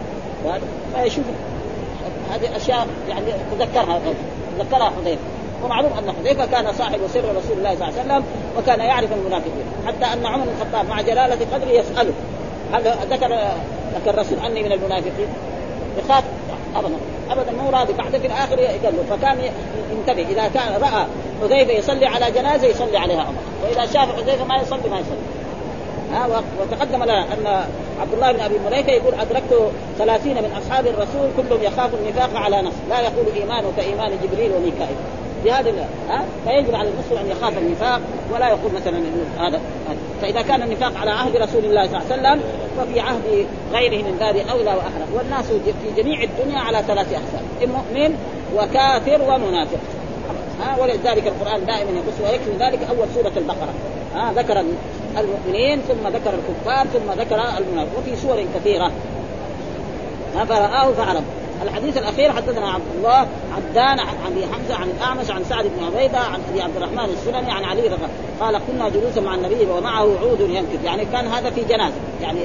[0.96, 1.26] فيشوف
[2.32, 4.00] هذه أشياء يعني تذكرها
[4.60, 5.22] تذكرها حذيفه
[5.64, 8.24] ومعلوم أن حذيفة كان صاحب سر رسول الله صلى الله عليه وسلم
[8.58, 9.66] وكان يعرف المنافقين.
[9.88, 12.14] حتى أن عمر بن الخطاب مع جلالة قدره يسأله
[12.74, 13.28] هل ذكر
[13.96, 15.28] لك الرسول عني من المنافقين؟
[15.98, 16.24] يخاف.
[16.76, 16.96] ابدا.
[17.32, 17.52] ابدا.
[17.52, 17.94] مو راضي.
[17.94, 19.38] بعد في الآخر قال له فكان
[19.92, 20.28] ينتبه.
[20.30, 21.06] إذا كان رأى
[21.42, 23.42] حذيفة يصلي على جنازة يصلي عليها عمر.
[23.64, 25.39] وإذا شاف حذيفة ما يصلي ما يصلي.
[26.12, 27.66] ها وتقدم لنا أن
[28.02, 32.62] عبد الله بن أبي مليكة يقول أدركت ثلاثين من أصحاب الرسول كلهم يخاف النفاق على
[32.62, 34.98] نفسه لا يقول ايمانه كإيمان جبريل وميكائيل.
[35.46, 35.72] بهذا
[36.10, 38.02] ها فيجب على المسلم أن يخاف النفاق
[38.34, 38.98] ولا يقول مثلا
[39.40, 39.62] هذا
[40.22, 42.42] فإذا كان النفاق على عهد رسول الله صلى الله عليه وسلم
[42.78, 48.16] ففي عهد غيره من باب أولى واحرى والناس في جميع الدنيا على ثلاث أقسام مؤمن
[48.56, 49.80] وكافر ومنافق.
[50.62, 53.74] ها ولذلك القرآن دائما يقص ويكفي ذلك أول سورة البقرة.
[54.16, 54.64] ها ذكر
[55.18, 58.92] المؤمنين ثم ذكر الكفار ثم ذكر المنافق وفي سور كثيرة.
[60.50, 61.24] فرآه فعرف
[61.64, 66.18] الحديث الأخير حدثنا عبد الله عبدان عن أبي حمزة عن الأعمش عن سعد بن عبيدة
[66.18, 68.06] عن أبي عبد الرحمن السلمي عن علي رضي
[68.40, 71.96] قال كنا جلوسا مع النبي ومعه عود ينكت يعني كان هذا في جنازة.
[72.22, 72.40] يعني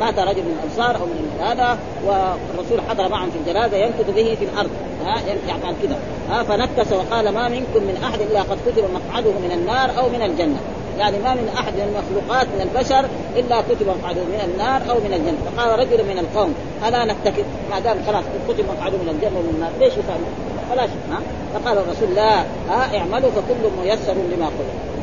[0.00, 4.44] مات رجل من الأنصار أو من هذا والرسول حضر معهم في الجنازة ينكت به في
[4.44, 4.70] الأرض.
[5.04, 5.98] ها يعني كذا
[6.30, 10.22] ها فنكس وقال ما منكم من أحد إلا قد كتب مقعده من النار أو من
[10.22, 10.60] الجنة.
[10.98, 15.12] يعني ما من أحد من المخلوقات من البشر إلا كتب مقعده من النار أو من
[15.14, 15.38] الجنة.
[15.46, 16.54] فقال رجل من القوم
[16.88, 20.18] ألا نتكد ما دام خلاص كتب مقعده من الجنة ومن النار ليش يفعل؟
[20.70, 21.20] فلا ها؟
[21.54, 24.93] فقال الرسول لا ها اعملوا فكل ميسر لما قلت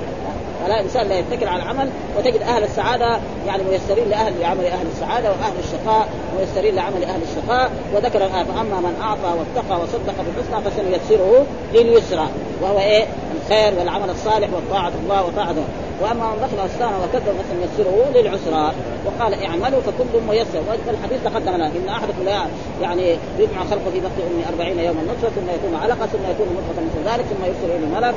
[0.65, 5.30] فلا إنسان لا يتكل على العمل وتجد أهل السعادة يعني ميسرين لأهل لعمل أهل السعادة
[5.30, 11.45] وأهل الشقاء ميسرين لعمل أهل الشقاء وذكر الآية فأما من أعطى واتقى وصدق بالحسنى فسنيسره
[11.74, 12.28] لليسرى
[12.62, 13.06] وهو إيه؟
[13.41, 15.63] الخير والعمل الصالح والطاعة الله وطاعته.
[16.02, 18.74] وأما من بخل واستغنى وكذب فسنيسره للعسرى
[19.06, 20.62] وقال اعملوا فكل ميسر.
[20.88, 22.46] والحديث تقدم لنا إن أحدكم لا
[22.82, 26.82] يعني يجمع خلقه في بطن امه 40 يوما نطفة ثم يكون علقة ثم يكون مضغه
[26.88, 28.16] مثل ذلك ثم يرسل اليه الملك.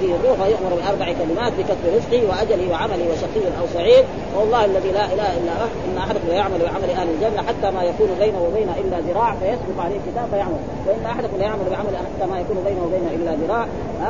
[0.00, 4.04] فيه الروح ويؤمر بأربع كلمات بكتب رزقه وأجله وعمله وشقي أو سعيد.
[4.36, 5.66] والله الذي لا إله إلا هو.
[5.88, 9.84] إن أحدكم لا يعمل بعمل أهل الجنة حتى ما يكون بينه وبين إلا ذراع فيسبق
[9.84, 13.66] عليه الكتاب فيعمل وإن أحدكم لا يعمل بعمل حتى ما يكون بينه وبين إلا ذراع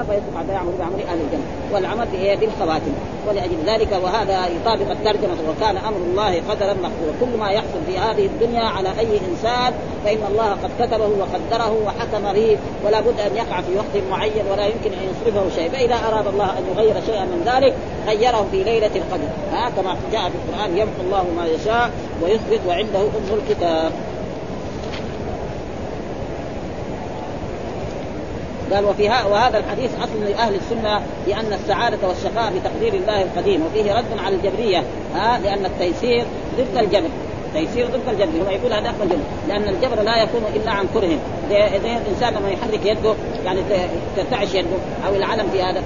[0.08, 1.46] فيصبح حتى يعمل بعمل أهل الجنة.
[1.72, 2.87] والعمل بايه بالخواتم
[3.28, 8.26] ولأجل ذلك وهذا يطابق الترجمة وكان أمر الله قدرا مقدورا كل ما يحصل في هذه
[8.26, 9.72] الدنيا على أي إنسان
[10.04, 14.66] فإن الله قد كتبه وقدره وحكم به ولا بد أن يقع في وقت معين ولا
[14.66, 15.70] يمكن أن يصرفه شيء.
[15.70, 17.74] فإذا أراد الله أن يغير شيئا من ذلك
[18.06, 19.28] غيره في ليلة القدر.
[19.52, 21.90] ها كما جاء في القرآن يمحو الله ما يشاء
[22.22, 23.92] ويثبت وعنده ام الكتاب.
[28.74, 34.18] قال وفي وهذا الحديث أصل لأهل السنة لأن السعادة والشقاء بتقدير الله القديم وفيه رد
[34.18, 34.82] على الجبرية
[35.14, 36.24] ها لأن التيسير
[36.58, 37.08] ضد الجبر
[37.54, 41.18] تيسير ضد الجبر هو يقول هذا الجبر لأن الجبر لا يكون إلا عن كره
[41.50, 43.60] زي الإنسان لما يحرك يده يعني
[44.16, 44.76] ترتعش يده
[45.06, 45.82] أو العلم في هذا.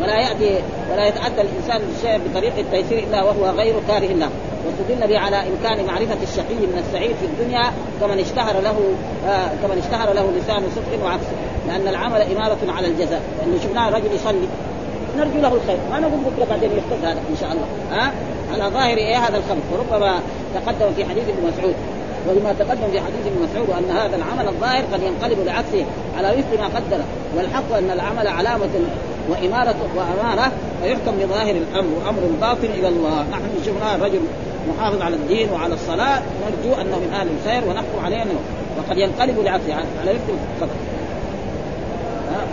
[0.00, 0.58] ولا يأتي
[0.92, 4.28] ولا يتعدى الإنسان الشيء بطريق التيسير إلا وهو غير كاره له
[4.66, 8.76] واستدل به على إمكان معرفة الشقي من السعيد في الدنيا كمن اشتهر له
[9.26, 11.36] آه كمن اشتهر له لسان صدق وعكسه
[11.68, 13.22] لأن العمل إمارة على الجزاء.
[13.38, 14.48] لأنه شفناه رجل يصلي
[15.18, 15.78] نرجو له الخير.
[15.90, 17.66] ما نقول بكره بعدين يحتاج هذا إن شاء الله.
[17.92, 18.12] ها؟
[18.52, 20.20] على ظاهر إيه هذا الخبر وربما
[20.54, 21.74] تقدم في حديث ابن مسعود.
[22.28, 25.84] ولما تقدم في حديث ابن مسعود أن هذا العمل الظاهر قد ينقلب لعكسه
[26.18, 27.04] على وفق ما قدر.
[27.36, 28.70] والحق أن العمل علامة
[29.28, 33.26] وإمارة وأمانة فيحكم بظاهر الأمر وأمر باطن إلى الله.
[33.30, 34.20] نحن شفنا الرجل
[34.68, 38.40] محافظ على الدين وعلى الصلاة نرجو أنه من أهل الخير ونحكم عليه أنه
[38.78, 40.76] وقد ينقلب لعكسه على وفق الخطأ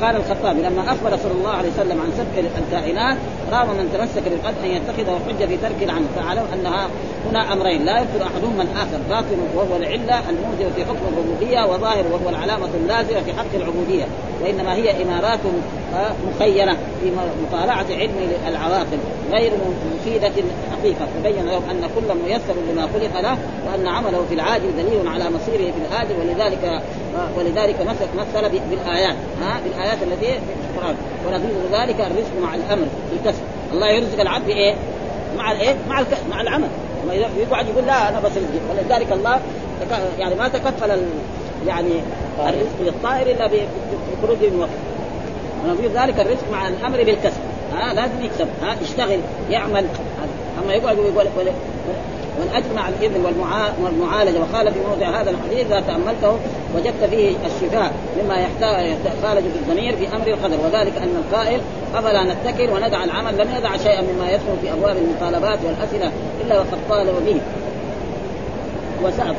[0.01, 3.17] قال الخطابي لما أخبر صلى الله عليه وسلم عن سبق الكائنات
[3.51, 6.87] رام من تمسك بالقدر أن يتخذه حجة في ترك العمل فاعلم أنها
[7.25, 12.29] هنا أمرين لا يذكر احدهما الآخر باطن وهو العلة الموجبه في حكم الربوبية وظاهر وهو
[12.29, 14.05] العلامة اللازمة في حق العبودية
[14.41, 15.39] وإنما هي إمارات
[16.27, 17.11] مخيله في
[17.47, 18.99] مطالعة علم العواقب
[19.31, 19.51] غير
[19.95, 20.31] مفيدة
[20.71, 25.25] حقيقة فبين لهم أن كل ميسر لما خلق له وأن عمله في العاجل دليل على
[25.29, 26.81] مصيره في الآجل ولذلك
[27.37, 30.95] ولذلك مثل بالآيات ها بالآيات التي في القرآن
[31.27, 34.75] ونظير ذلك الرزق مع الأمر بالكسب الله يرزق العبد إيه؟
[35.37, 36.69] مع الإيه؟ مع الكسب مع العمل
[37.37, 39.39] يقعد يقول لا أنا بس رزقي ولذلك الله
[40.19, 41.01] يعني ما تكفل
[41.67, 41.91] يعني
[42.39, 44.69] الرزق للطائر إلا بخروج من وقت
[45.65, 47.39] ونظير ذلك الرزق مع الأمر بالكسب.
[47.73, 48.47] ها لازم يكسب.
[48.61, 49.85] ها يشتغل يعمل.
[50.63, 51.25] أما يقعد يقول
[52.39, 53.25] والاجر مع الاذن
[53.83, 56.39] والمعالجه وقال في موضع هذا الحديث إذا تأملته
[56.75, 57.91] وجدت فيه الشفاء
[58.23, 60.57] مما يحتاج في الضمير في أمر القدر.
[60.65, 61.61] وذلك أن القائل
[61.95, 66.11] أفلا نتكل وندع العمل؟ لم يدع شيئا مما يدخل في أبواب المطالبات والأسئلة
[66.45, 67.41] إلا وقد طالب به.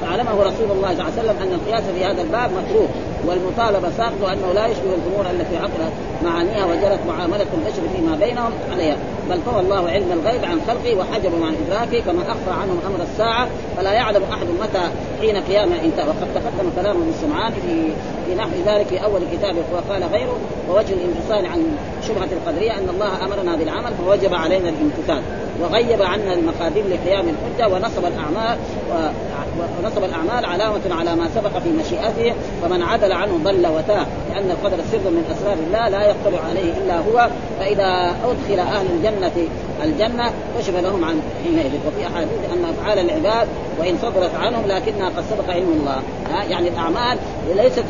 [0.03, 2.89] فعلمه رسول الله صلى الله عليه وسلم أن القياس في هذا الباب مكروه
[3.27, 5.93] والمطالبة ساقط وأنه لا يشبه الأمور التي عقلت
[6.25, 8.97] معانيها وجرت معاملة البشر فيما بينهم عليها.
[9.31, 13.49] بل طوى الله علم الغيب عن خلقه وحجبه عن إدراكه كما أخفى عنهم أمر الساعة
[13.77, 17.93] فلا يعلم أحد متى حين قيامه انتهى وقد تقدم كلام ابن سمعان في
[18.27, 20.37] في نحو ذلك في أول كتابه وقال غيره
[20.69, 21.77] ووجه الانفصال عن
[22.09, 25.23] شبهة القدرية أن الله أمرنا بالعمل فوجب علينا الامتثال
[25.63, 28.59] وغيب عنا المقادير لقيام الحجة ونصب الأعمال
[29.59, 34.77] ونصب الأعمال علامة على ما سبق في مشيئته فمن عدل عنه ضل وتاه لأن القدر
[34.93, 37.29] سر من اسرار الله لا يطلع عليه إلا هو
[37.61, 39.49] فإذا أدخل أهل الجنة
[39.85, 41.71] الجنة كشف لهم عن حينئذ.
[41.87, 46.03] وفي أحاديث أن أفعال العباد وإن صدرت عنهم لكنها قد سبق علم الله.
[46.51, 47.19] يعني الأعمال
[47.57, 47.85] ليست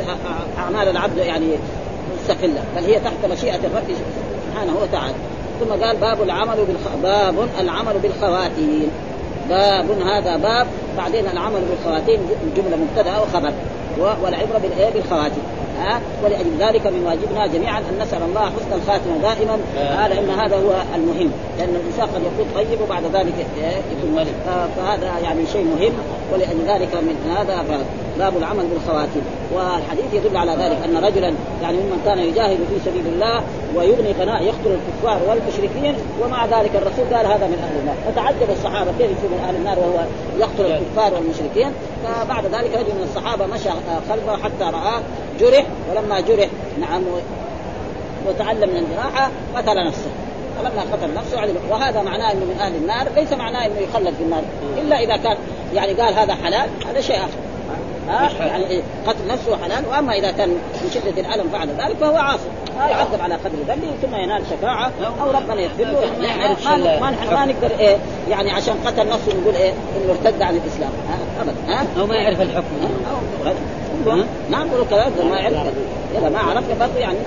[0.58, 1.46] أعمال العبد يعني
[2.20, 3.96] مستقلة بل هي تحت مشيئة الرب
[4.52, 5.14] سبحانه وتعالى.
[5.60, 7.02] ثم قال باب العمل بالخ...
[7.02, 8.90] باب العمل بالخواتيم.
[9.50, 12.20] باب هذا باب بعدين العمل بالخواتيم
[12.56, 13.52] جملة مبتدا وخبر.
[14.22, 15.42] والعبرة بالإيه؟ بالخواتيم.
[15.80, 19.58] ها؟ ولأجل ذلك من واجبنا جميعا أن نسأل الله حسن الخاتمة دائما.
[19.76, 21.32] هذا إن هذا هو المهم.
[21.58, 23.46] لأن الإنسان قد يكون طيب وبعد ذلك
[23.92, 24.30] يكون ولي
[24.76, 25.92] فهذا يعني شيء مهم.
[26.32, 27.64] ولأجل ذلك من هذا
[28.18, 29.22] باب العمل بالخواتيم.
[29.52, 33.42] والحديث يدل على ذلك أن رجلا يعني ممن كان يجاهد في سبيل الله
[33.74, 37.96] ويغني قناع يقتل الكفار والمشركين ومع ذلك الرسول قال هذا من أهل النار.
[38.06, 40.04] فتعجب الصحابة كيف يكون من أهل النار وهو
[40.38, 41.72] يقتل الكفار والمشركين؟
[42.04, 43.70] فبعد ذلك رجل من الصحابة مشى
[44.10, 45.00] خلفه حتى رآه
[45.40, 46.48] جرح ولما جرح
[46.80, 47.02] نعم
[48.28, 50.10] وتعلم من الجراحة قتل نفسه.
[50.58, 54.22] فلما قتل نفسه علم وهذا معناه إنه من أهل النار ليس معناه إنه يخلد في
[54.22, 54.42] النار.
[54.78, 55.36] إلا إذا كان
[55.74, 57.49] يعني قال هذا حلال هذا شيء آخر.
[58.10, 62.48] ها يعني قتل نفسه حلال وأما إذا كان من شده الألم فعل ذلك فهو عاصي.
[62.78, 64.90] يعذب على قدر ذنبه ثم ينال شفاعة
[65.22, 66.00] أو ربنا يغفر له.
[66.22, 67.96] يعني ما نحن ما نقدر إيه
[68.28, 70.90] يعني عشان قتل نفسه نقول إيه إنه ارتد عن الإسلام.
[71.40, 72.64] ابدا ها؟ أو ما يعرف الحكم.
[74.50, 75.56] نعم يقولوا كذا ما يعرف
[76.18, 77.18] اذا ما عرفنا برضه يعني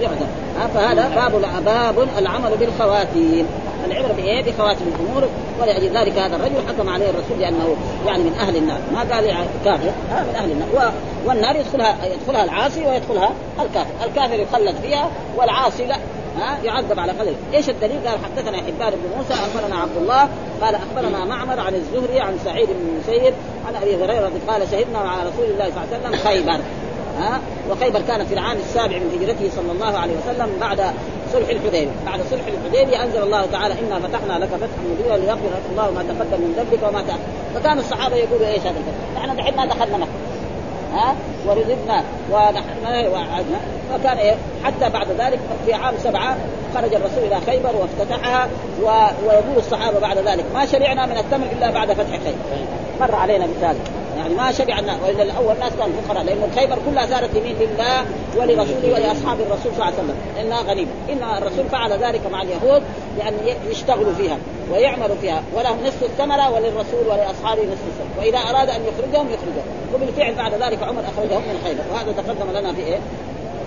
[0.00, 0.26] يعذر
[0.74, 3.46] فهذا باب باب العمل بالخواتيم.
[3.86, 5.28] العبرة بإيه؟ بخواتم الأمور.
[5.60, 8.78] ولأجل ذلك هذا الرجل حكم عليه الرسول لأنه يعني من أهل النار.
[8.92, 10.92] ما قال كافر؟ هذا من أهل النار.
[11.26, 13.30] والنار يدخلها يدخلها العاصي ويدخلها
[13.62, 15.96] الكافر، الكافر يخلد فيها والعاصي لا.
[16.38, 20.28] ها يعذب على قدره، إيش الدليل؟ قال حدثنا حبان بن موسى أخبرنا عبد الله
[20.62, 23.34] قال أخبرنا معمر عن الزهري عن سعيد بن المسيب
[23.68, 26.60] عن أبي هريرة قال شهدنا مع رسول الله صلى الله عليه وسلم خيبر
[27.18, 27.40] ها
[27.70, 30.80] وخيبر كانت في العام السابع من هجرته صلى الله عليه وسلم بعد
[31.32, 35.90] صلح الحديبية، بعد صلح الحديبية أنزل الله تعالى إنا فتحنا لك فتحا مبينا ليغفر الله
[35.90, 37.20] ما تقدم من ذنبك وما تأخر
[37.54, 40.31] فكان الصحابة يقولوا إيش هذا الكلام؟ نحن دحين ما دخلنا مكة
[40.94, 41.14] ها
[41.46, 43.58] ورزقنا ونحن وعدنا.
[43.92, 46.36] فكان إيه حتى بعد ذلك في عام سبعة
[46.74, 48.48] خرج الرسول إلى خيبر وافتتحها
[48.82, 48.86] و...
[49.26, 52.66] ويقول الصحابة بعد ذلك ما شبعنا من التمر إلا بعد فتح خيبر.
[53.00, 53.76] مر علينا مثال.
[54.16, 58.04] يعني ما شبع الناس وإلا الأول ناس كانوا فقراء لأن الخيبر كلها صارت يمين لله
[58.36, 60.16] ولرسوله ولأصحاب الرسول صلى الله عليه وسلم.
[60.40, 62.82] إنها غنيمه إن الرسول فعل ذلك مع اليهود
[63.18, 63.36] يعني
[63.70, 64.38] يشتغلوا فيها
[64.72, 68.18] ويعملوا فيها ولهم نصف الثمرة وللرسول ولأصحابه نصف الثمرة.
[68.18, 69.66] وإذا أراد أن يخرجهم يخرجهم.
[69.94, 71.82] وبالفعل بعد ذلك عمر أخرجهم من خيبر.
[71.92, 72.98] وهذا تقدم لنا في إيه؟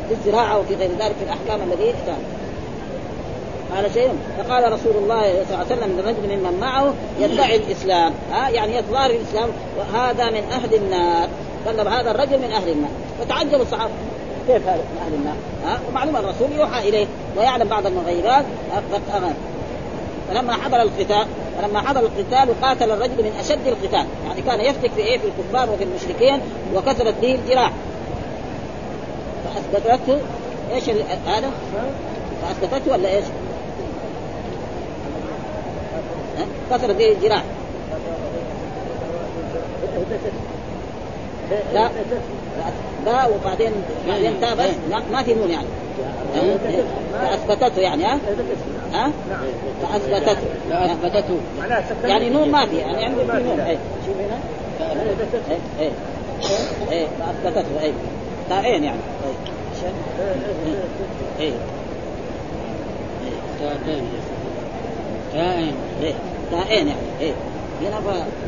[0.07, 2.17] في الزراعة وفي غير ذلك في الأحكام التي كان
[3.75, 8.13] قال شيء فقال رسول الله صلى الله عليه وسلم لرجل ممن معه يدعي الإسلام.
[8.31, 11.29] ها يعني يتظاهر الإسلام وهذا من أهل النار.
[11.65, 12.91] قال هذا الرجل من أهل النار.
[13.19, 13.91] فتعجب الصحابة.
[14.47, 15.35] كيف هذا من أهل النار؟
[15.65, 17.07] ها ومعلوم الرسول يوحى إليه
[17.37, 18.45] ويعلم بعض المغيبات.
[20.29, 21.25] فلما حضر القتال
[21.57, 24.05] فلما حضر القتال وقاتل الرجل من أشد القتال.
[24.27, 26.39] يعني كان يفتك في إيه؟ في الكفار وفي المشركين
[26.75, 27.71] وكثرت به الجراح
[29.45, 30.17] فأثبتته
[30.73, 30.89] إيش
[31.27, 31.51] هذا؟
[32.41, 33.25] فأثبتته ولا إيش؟
[36.71, 37.43] كسر به الجراح
[41.73, 41.89] لا.
[43.05, 43.71] لا وبعدين
[44.07, 45.67] بعدين تاب لا ما في نون يعني.
[47.13, 48.19] فاثبتته يعني ها؟
[48.93, 49.11] ها؟
[49.81, 50.37] فاثبتته
[50.69, 51.39] فاثبتته
[52.03, 54.39] يعني نون ما في يعني عندي في نون اي شوف هنا
[55.79, 55.91] اي
[56.91, 57.93] اي فاثبتته اي
[58.49, 58.99] تاءين يعني
[61.39, 61.53] اي اي
[63.59, 64.03] تاءين
[66.51, 67.33] تاءين يعني إيه
[67.81, 68.01] هنا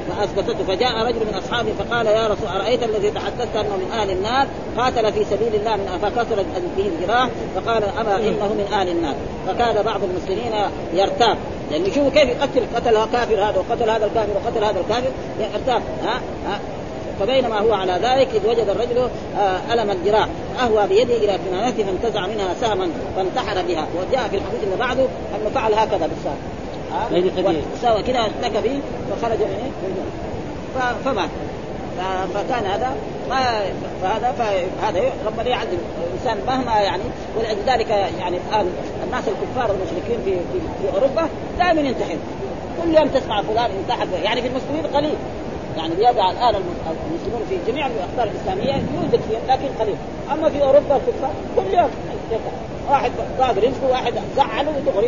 [0.10, 4.48] فاثبتته فجاء رجل من أصحابه فقال يا رسول أرأيت الذي تحدثت أنه من أهل النار؟
[4.78, 6.46] قاتل في سبيل الله من فكسرت
[6.78, 9.16] به الجراح فقال أما إنه من أهل النار.
[9.48, 10.52] فكاد بعض المسلمين
[10.94, 11.38] يرتاب.
[11.72, 15.12] لأن يعني يشوفوا كيف يقتل قتل كافر هذا وقتل هذا الكافر وقتل هذا الكافر.
[15.40, 15.82] يرتاب.
[16.04, 16.60] ها؟ ها؟
[17.20, 20.28] فبينما هو على ذلك إذ وجد الرجل آه ألم الجراح.
[20.60, 23.88] اهوى بيده إلى كنانته فانتزع منها سهما فانتحر بها.
[23.98, 26.38] وجاء في الحديث اللي بعده أنه فعل هكذا بالسهم
[27.82, 29.72] سوى كذا اشتكى به وخرج من
[30.78, 31.30] إيه؟ فمات.
[32.34, 32.96] فكان هذا
[33.30, 33.62] ما
[34.02, 37.04] فهذا فهذا ربنا يعذب الإنسان مهما يعني
[37.38, 38.72] ولذلك يعني الآن
[39.04, 41.28] الناس الكفار والمشركين في في, في أوروبا
[41.60, 42.18] دائما ينتحر.
[42.84, 45.16] كل يوم تسمع فلان انتحر يعني في المسلمين قليل.
[45.78, 49.96] يعني بيدع الآن المسلمون في جميع الأخبار الإسلامية يوجد فيهم لكن قليل.
[50.32, 51.90] أما في أوروبا الكفار كل يوم
[52.90, 55.08] واحد ضاق رزقه واحد زعله ودغري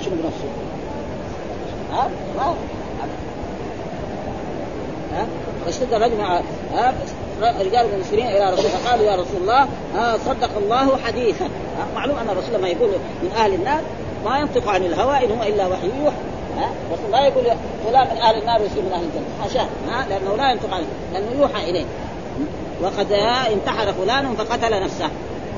[0.00, 0.48] يشرب نفسه.
[1.92, 2.54] ها ما
[5.14, 5.26] ها؟
[5.64, 6.40] فاشتد مع
[6.74, 6.94] ها؟
[7.42, 11.48] رجال المسلمين إلى رسول الله قالوا يا رسول الله ها صدق الله حديثا.
[11.94, 12.88] معلوم أن الرسول لما يقول
[13.22, 13.80] من أهل النار
[14.24, 16.16] ما ينطق عن الهوى إن هو إلا وحي يوحى.
[16.58, 17.44] ها؟ الرسول لا يقول
[17.86, 19.24] فلان من أهل النار ويصير من أهل الجنة.
[19.42, 21.84] حاشاه ها؟ لأنه لا ينطق عنه لأنه يوحى إليه.
[22.82, 23.12] وقد
[23.52, 25.08] انتحر فلان فقتل نفسه.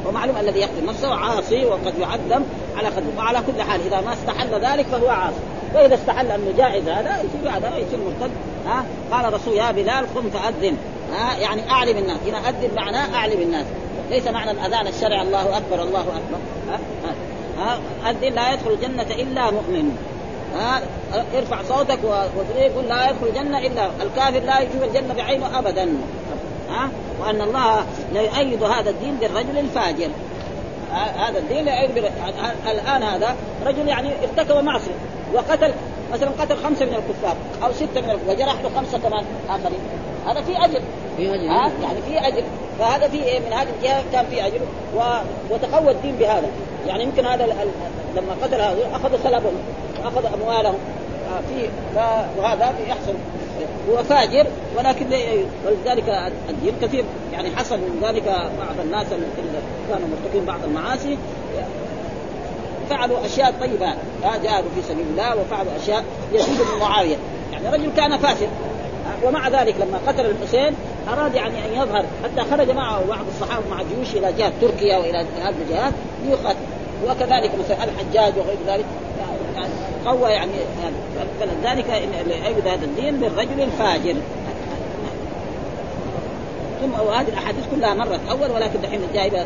[0.07, 2.43] ومعلوم الذي يقتل نفسه عاصي وقد يعذب
[2.77, 3.81] على خده وعلى كل حال.
[3.87, 5.37] إذا ما استحل ذلك فهو عاصي.
[5.75, 8.31] وإذا استحل انه جائز هذا يصير هذا يصير مرتد.
[8.67, 10.77] ها؟ قال الرسول يا بلال قم فأذن.
[11.13, 12.19] ها؟ يعني أعلم الناس.
[12.27, 13.67] هنا أذن معناه أعلم الناس.
[14.11, 16.39] ليس معنى الأذان الشرعي الله أكبر الله أكبر.
[16.71, 16.79] ها؟
[17.59, 17.79] ها؟
[18.11, 19.97] أذن لا يدخل الجنة إلا مؤمن.
[20.57, 20.81] ها؟
[21.37, 25.89] ارفع صوتك وقل لا يدخل الجنة إلا الكافر لا يجوز الجنة بعينه ابدا.
[26.71, 26.89] ها؟
[27.21, 27.85] وأن الله
[28.15, 30.09] لا يؤيد هذا الدين بالرجل الفاجر.
[30.93, 31.69] هذا الدين
[32.71, 34.95] الآن هذا رجل يعني ارتكب معصية.
[35.35, 35.73] وقتل
[36.13, 39.79] مثلا قتل خمسة من الكفار أو ستة من الكفار وجرح له خمسة كمان آخرين.
[40.27, 40.81] هذا في اجر
[41.17, 42.43] في اجر ها؟ يعني في اجر
[42.79, 44.61] فهذا في إيه؟ من هذه الجهة كان في اجر
[44.97, 45.01] و...
[45.51, 46.49] وتقوى الدين بهذا.
[46.87, 47.53] يعني يمكن هذا ال...
[48.17, 49.55] لما قتل هذا أخذوا سلبهم
[50.05, 50.79] واخذوا أموالهم.
[51.49, 51.99] في ف...
[52.39, 53.15] وهذا يحصل.
[53.91, 54.47] هو فاجر
[54.79, 55.07] ولكن
[55.67, 57.05] ولذلك الدين كثير.
[57.33, 58.25] يعني حصل من ذلك
[58.59, 59.27] بعض الناس اللي
[59.89, 61.19] كانوا مرتكبين بعض المعاصي.
[62.91, 63.95] فعلوا أشياء طيبة.
[64.23, 67.17] جاهدوا في سبيل الله وفعلوا أشياء يزيد من معاوية.
[67.53, 68.49] يعني رجل كان فاسد
[69.25, 70.75] ومع ذلك لما قتل الحسين
[71.09, 75.19] أراد يعني أن يظهر حتى خرج معه بعض الصحابة مع جيوش إلى جهة تركيا وإلى
[75.19, 75.93] هذه الجهات
[76.27, 76.59] ليقاتل.
[77.07, 78.85] وكذلك مثلا الحجاج وغير ذلك.
[79.57, 79.69] يعني
[80.07, 80.53] قوى يعني
[81.41, 81.91] فلذلك
[82.47, 84.15] ايد هذا الدين بالرجل الفاجر.
[86.85, 89.45] ثم وهذه الأحاديث كلها مرت أول ولكن دحين جايبه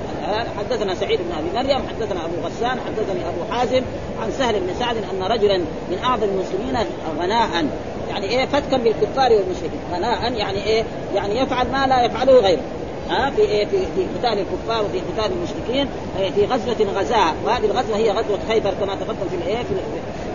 [0.59, 3.83] حدثنا سعيد بن أبي مريم حدثنا أبو غسان حدثني أبو حازم
[4.23, 5.59] عن سهل بن سعد أن رجلا
[5.91, 6.79] من أعظم المسلمين
[7.21, 7.67] غناء.
[8.11, 9.81] يعني إيه؟ فتكا بالكفار والمشركين.
[9.93, 10.85] غناء يعني إيه؟
[11.15, 12.61] يعني يفعل ما لا يفعله غيره.
[13.11, 17.65] ها؟ في إيه؟ في في قتال الكفار وفي قتال المشركين إيه؟ في غزوة غزاها وهذه
[17.65, 19.63] الغزوة هي غزوة خيبر كما تقدم في الايه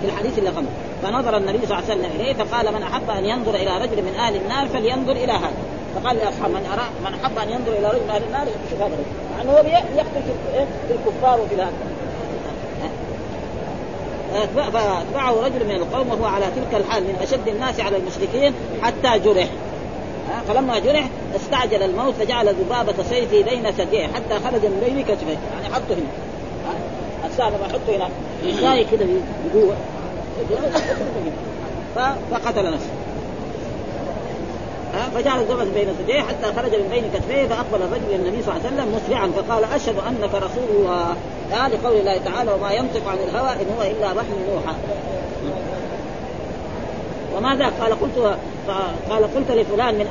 [0.01, 0.66] في الحديث اللي قبل.
[1.04, 4.16] فنظر النبي صلى الله عليه وسلم إليه فقال من أحب أن ينظر إلى رجل من
[4.20, 5.54] أهل النار فلينظر إلى هذا.
[5.96, 8.94] فقال لاصحاب من أرى من أحب أن ينظر إلى رجل من أهل النار يشوف هذا
[8.94, 9.04] الرجل
[9.38, 9.58] يعني هو
[9.98, 11.74] يقتل في, إيه؟ الكفار وفي هذا
[14.56, 19.48] فأتبعه رجل من القوم وهو على تلك الحال من أشد الناس على المشركين حتى جرح.
[20.48, 25.38] فلما جرح استعجل الموت فجعل ذبابة سيفه بين ثدييه حتى خرج من بين كتفيه.
[25.54, 27.30] يعني حطه هنا.
[27.30, 28.10] الساعة لما حطه هنا.
[28.44, 29.06] يساوي كده
[29.54, 29.76] بقوة
[32.32, 32.89] فقتل نفسه.
[35.16, 38.76] فجعل الذبابة بين ثدييه حتى خرج من بين كتفيه فأقبل الرجل النبي صلى الله عليه
[38.76, 41.16] وسلم مسرعا فقال أشهد أنك رسول الله.
[41.52, 44.76] لقول الله تعالى وما ينطق عن الهوى إن هو إلا وحي يوحى.
[47.38, 48.38] وماذا؟ قال قلت
[49.10, 50.08] قال قلت لفلان من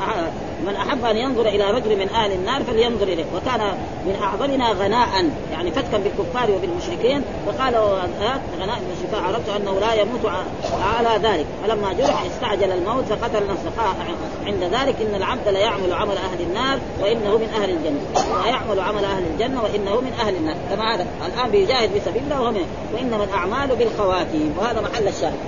[0.67, 3.25] من أحب أن ينظر إلى رجل من أهل النار فلينظر إليه.
[3.37, 3.61] وكان
[4.07, 5.09] من أعظمنا غناء
[5.53, 7.23] يعني فتكا بالكفار وبالمشركين.
[7.47, 7.75] فقال
[8.61, 10.33] غناء المشركين عرفت أنه لا يموت
[10.99, 11.47] على ذلك.
[11.65, 13.73] فلما جرح استعجل الموت فقتل نفسه.
[14.47, 18.01] عند ذلك إن العبد لا يعمل عمل أهل النار وإنه من أهل الجنة.
[18.45, 20.57] ويعمل عمل أهل الجنة وإنه من أهل النار.
[20.71, 21.07] كما هذا.
[21.27, 22.53] الآن بيجاهد في سبيل الله وهو
[22.95, 24.55] وإنما الأعمال بالخواتيم.
[24.59, 25.39] وهذا محل الشاهد.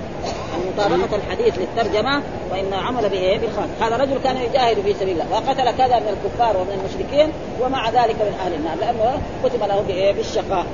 [0.73, 5.71] مطابقة الحديث للترجمة وإن عمل به بالخاص هذا رجل كان يجاهد في سبيل الله وقتل
[5.77, 10.65] كذا من الكفار ومن المشركين ومع ذلك من أهل النار لأنه كتب له بالشقاء.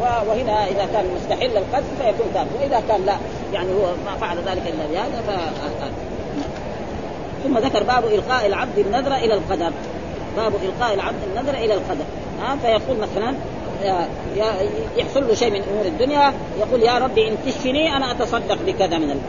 [0.00, 3.16] وهنا إذا كان مستحل القتل فيكون تاب وإذا كان لا
[3.52, 5.30] يعني هو ما فعل ذلك إلا بهذا ف
[7.44, 9.70] ثم ذكر باب إلقاء العبد النذر إلى القدر.
[10.36, 12.04] باب إلقاء العبد النذر إلى القدر.
[12.42, 13.34] ها فيقول مثلا
[14.96, 19.20] يحصل له شيء من أمور الدنيا يقول يا ربي إن تشفني أنا أتصدق بكذا من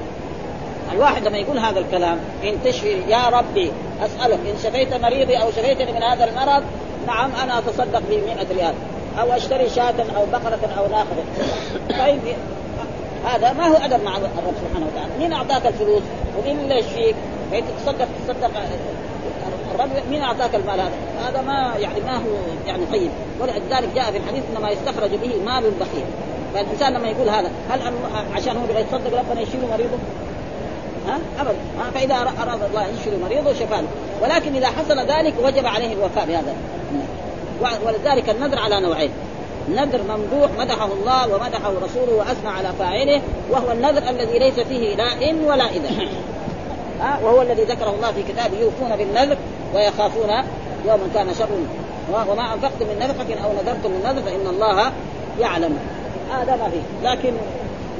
[0.93, 5.91] الواحد لما يقول هذا الكلام إن تشفي يا ربي أسألك إن شفيت مريضي أو شفيتني
[5.91, 6.63] من هذا المرض
[7.07, 8.73] نعم أنا أتصدق ب 100 ريال.
[9.19, 11.23] أو أشتري شاة أو بقرة أو ناقة.
[11.89, 12.19] طيب
[13.25, 16.01] هذا ما هو أدب مع الرب سبحانه وتعالى، مين أعطاك الفلوس؟
[16.37, 17.15] ومين اللي يشفيك؟
[17.51, 18.51] فانت تصدق تصدق.
[19.75, 20.91] الرب مين أعطاك المال هذا؟
[21.27, 22.35] هذا ما يعني ما هو
[22.67, 23.11] يعني طيب.
[23.41, 26.05] ولذلك جاء في الحديث إنما يستخرج به مال البخيل
[26.53, 27.81] فالإنسان لما يقول هذا هل
[28.35, 29.97] عشان هو يتصدق ربنا يشيل مريضه؟
[31.07, 31.57] ها؟ ابدا.
[31.93, 33.83] فإذا اراد الله يشفي مريضه شفاه
[34.21, 36.55] ولكن إذا حصل ذلك وجب عليه الوفاء بهذا.
[37.85, 39.11] ولذلك النذر على نوعين.
[39.69, 43.21] نذر ممدوح مدحه الله ومدحه رسوله وأثنى على فاعله
[43.51, 45.89] وهو النذر الذي ليس فيه لا ان ولا اذا
[47.23, 49.37] وهو الذي ذكره الله في كتابه يوفون بالنذر
[49.75, 50.29] ويخافون
[50.85, 51.49] يوما كان شر
[52.31, 54.91] وما انفقتم من نفقه أو نذرتم من نذر فان الله
[55.39, 55.77] يعلم.
[56.31, 57.09] هذا ما فيه.
[57.09, 57.33] لكن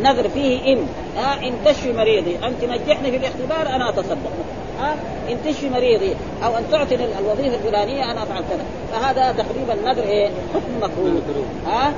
[0.02, 0.88] نذر فيه إن.
[1.18, 2.36] ها إن تشفي مريضي.
[2.36, 4.32] ان تنجحني في الاختبار أنا أتصدق.
[4.80, 4.96] ها
[5.30, 6.16] إن تشفي مريضي
[6.46, 8.66] أو أن تعطني الوظيفه الفلانية أنا أفعل كذا.
[8.92, 11.22] فهذا تقريبا نذر إيه؟ حكم مكروه
[11.68, 11.94] ها؟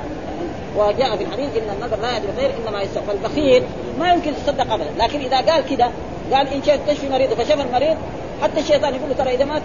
[0.76, 3.62] وجاء في الحديث إن النذر لا يدري خير إنما يستغفر البخيل
[3.98, 4.90] ما يمكن يتصدق ابدا.
[4.98, 5.90] لكن إذا قال كذا
[6.32, 7.96] قال إن شئت تشفي مريض فشفى المريض
[8.42, 9.60] حتى الشيطان يقول له ترى إذا ما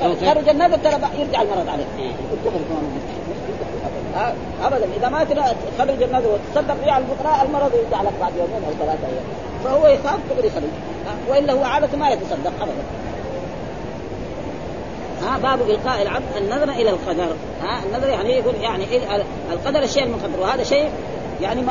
[0.00, 1.84] خرج النذر ترى يرجع المرض عليه.
[4.62, 4.86] ابدا.
[4.96, 5.18] إذا ما
[5.78, 9.24] خرج النذر وتصدق به على الفقراء المرض يرجع لك بعد يومين أو ثلاثة أيام.
[9.64, 10.62] فهو يخاف تقدر يخرج.
[11.28, 12.82] وإلا هو عادة ما يتصدق ابدا.
[15.22, 17.34] ها؟ باب إلقاء العبد النذر إلى القدر.
[17.62, 18.84] ها؟ النذر يعني يقول يعني
[19.52, 20.40] القدر الشيء المقدر.
[20.40, 20.90] وهذا شيء
[21.40, 21.62] يعني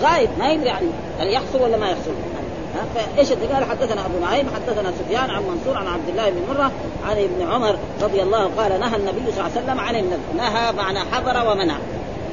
[0.00, 0.86] غايب ما يدري يعني
[1.20, 2.12] هل يحصل ولا ما يحصل.
[2.94, 6.72] فايش قال حدثنا أبو نعيم حدثنا سفيان عن منصور عن عبد الله بن مرة
[7.08, 10.18] عن ابن عمر رضي الله قال نهى النبي صلى الله عليه وسلم عن النذر.
[10.36, 11.74] نهى معنى حضر ومنع.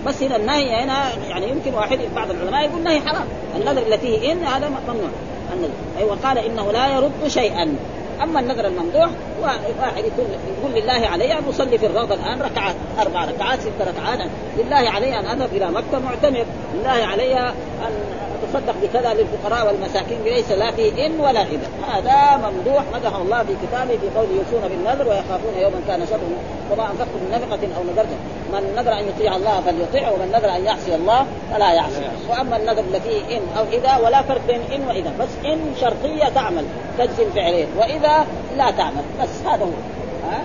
[0.05, 3.25] بس هنا النهي هنا يعني يمكن واحد بعض العلماء يقول نهي حرام.
[3.55, 5.09] النذر اللي فيه إن هذا ممنوع.
[5.53, 5.73] النذر.
[5.97, 7.75] أيوه قال إنه لا يرد شيئا.
[8.23, 9.09] أما النذر الممدوح
[9.41, 9.59] واحد
[9.97, 10.27] يقول
[10.57, 14.19] يقول لله علي أن أصلي في الروضة الآن ركعات أربع ركعات ست ركعات.
[14.57, 16.45] لله علي أن أذهب إلى مكة معتمر.
[16.75, 17.93] لله علي أن
[18.43, 23.53] اتصدق بكذا للفقراء والمساكين ليس لا فيه إن ولا اذا هذا ممدوح مدحه الله في
[23.67, 26.31] كتابه في قوله يوفون بالنذر ويخافون يوما كان شره
[26.71, 28.17] وما أنفقتم من نفقة أو نذرتم.
[28.53, 32.01] من نذر أن يطيع الله فليطيع ومن نذر أن يعصي الله فلا يعصي.
[32.29, 35.13] وأما النذر الذي إن أو إذا ولا فرق بين إن وإذا.
[35.19, 36.65] بس إن شرطية تعمل
[36.97, 38.25] تجزم فعلين وإذا
[38.57, 39.03] لا تعمل.
[39.21, 39.69] بس هذا هو.
[40.31, 40.41] ها؟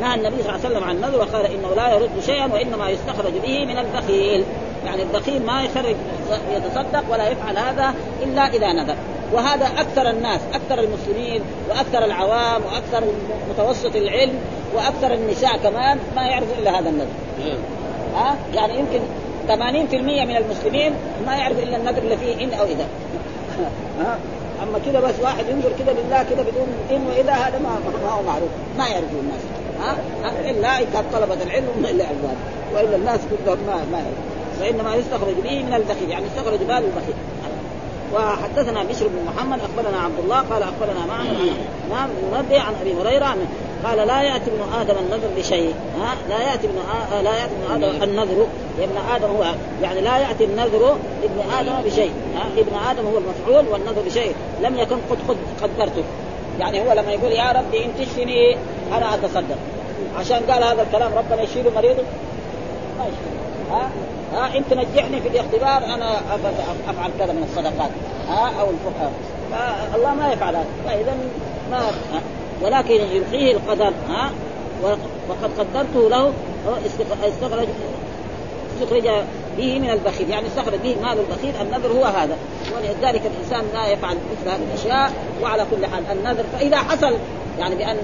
[0.00, 3.32] نهى النبي صلى الله عليه وسلم عن النذر وقال إنه لا يرد شيئا وإنما يستخرج
[3.32, 4.44] به من البخيل.
[4.86, 5.96] يعني البخيل ما يخرج
[6.50, 8.96] يتصدق ولا يفعل هذا إلا إذا نذر.
[9.32, 13.04] وهذا أكثر الناس أكثر المسلمين وأكثر العوام وأكثر
[13.50, 14.34] متوسط العلم
[14.74, 17.06] وأكثر النساء كمان ما يعرفوا إلا هذا النذر.
[18.14, 19.00] ها؟ يعني يمكن
[19.48, 19.54] 80%
[20.24, 20.92] من المسلمين
[21.26, 22.86] ما يعرف إلا النذر اللي فيه إن أو إذا.
[24.00, 24.18] ها؟
[24.62, 27.70] أما كذا بس واحد ينظر كذا لله كذا بدون إن وإذا هذا ما
[28.04, 28.48] ما هو معروف.
[28.78, 29.40] ما يعرفه الناس.
[29.82, 29.96] ها؟
[30.50, 32.36] إلا إذا طلبه العلم إلا العباد
[32.74, 37.14] وإلا الناس كلهم ما ما يعرفوا وانما يستخرج به من البخيل يعني يستخرج مال البخيل.
[38.14, 41.50] وحدثنا بشر بن محمد أخبرنا عبد الله قال أخبرنا معمر
[41.90, 43.36] نعم منبه عن أبي هريرة
[43.84, 45.74] قال لا يأتي ابن آدم النذر بشيء.
[46.00, 47.22] ها؟ لا يأتي ابن آ...
[47.22, 48.46] لا يأتي ابن آدم النذر.
[48.78, 52.12] ابن آدم هو يعني لا يأتي النذر ابن آدم بشيء.
[52.36, 54.34] ها؟ ابن آدم هو المفعول والنذر بشيء.
[54.62, 56.04] لم يكن قد قد قدرته.
[56.60, 58.56] يعني هو لما يقول يا ربي إن تشفني
[58.92, 59.58] أنا أتصدق.
[60.18, 62.02] عشان قال هذا الكلام ربنا يشيل مريضه؟
[62.98, 63.70] ما يشيل.
[63.70, 63.90] ها؟
[64.32, 66.18] ها انت نجحني في الاختبار أنا
[66.88, 67.90] افعل كذا من الصدقات.
[68.28, 69.12] ها أو الفقهاء.
[69.50, 70.66] فالله ما يفعل هذا.
[70.86, 71.16] فاذا
[71.70, 71.80] ما
[72.62, 74.30] ولكن يلقيه القدر ها.
[75.28, 76.32] وقد قدرته له
[77.26, 77.68] استخرج
[78.76, 79.08] استخرج
[79.56, 80.30] به من البخيل.
[80.30, 81.54] يعني استخرج به مال البخيل.
[81.60, 82.36] النذر هو هذا.
[82.76, 85.12] ولذلك الإنسان لا يفعل مثل هذه الأشياء
[85.42, 86.44] وعلى كل حال النذر.
[86.58, 87.14] فإذا حصل
[87.58, 87.96] يعني بأن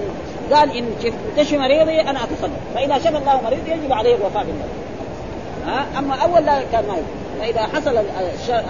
[0.53, 0.85] قال إن
[1.37, 2.59] تشفي مريضي أنا أتصدق.
[2.75, 4.84] فإذا شفى الله مريضي يجب عليه الوفاء بالنذر.
[5.65, 7.97] ها؟ أما أول لا كان ما يجب فإذا حصل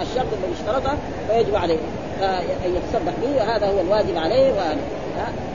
[0.02, 0.96] الشرط الذي اشترطه
[1.28, 1.78] فيجب عليه.
[2.66, 4.78] ان يتصدق به هذا هو الواجب عليه وهذا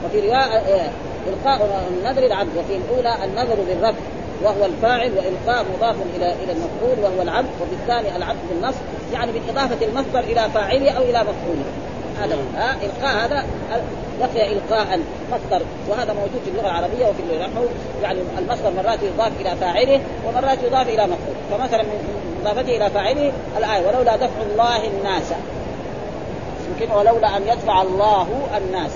[0.04, 0.90] وفي رواية
[1.26, 2.56] إلقاء النذر العبد.
[2.56, 3.98] وفي الأولى النذر بالرفع
[4.42, 7.48] وهو الفاعل وإلقاء مضاف إلى إلى المفعول وهو العبد.
[7.62, 8.74] وفي الثاني العبد بالنص
[9.12, 11.64] يعني بإضافة المصدر إلى فاعله أو إلى مفعوله.
[12.22, 13.44] هذا ها؟ إلقاء هذا
[14.22, 15.00] لقي إلقاء
[15.32, 17.64] مصدر وهذا موجود في اللغة العربية وفي النحو
[18.02, 21.36] يعني المصدر مرات يضاف إلى فاعله ومرات يضاف إلى مفعول.
[21.50, 21.98] فمثلا من
[22.42, 25.32] إضافته إلى فاعله الآية ولولا دفع الله الناس.
[26.68, 28.90] يمكن ولولا أن يدفع الله الناس.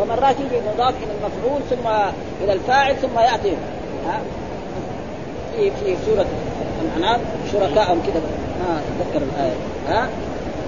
[0.00, 1.88] ومرات يجي مضاف إلى المفعول ثم
[2.44, 3.56] إلى الفاعل ثم يأتي.
[5.56, 6.26] في في سورة
[6.82, 7.20] الأنعام
[7.52, 8.22] شركاء كذا
[8.60, 9.56] ما اتذكر الآية.
[9.88, 10.08] ها؟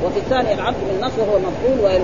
[0.05, 2.01] وفي الثاني العبد بالنص وهو المفعول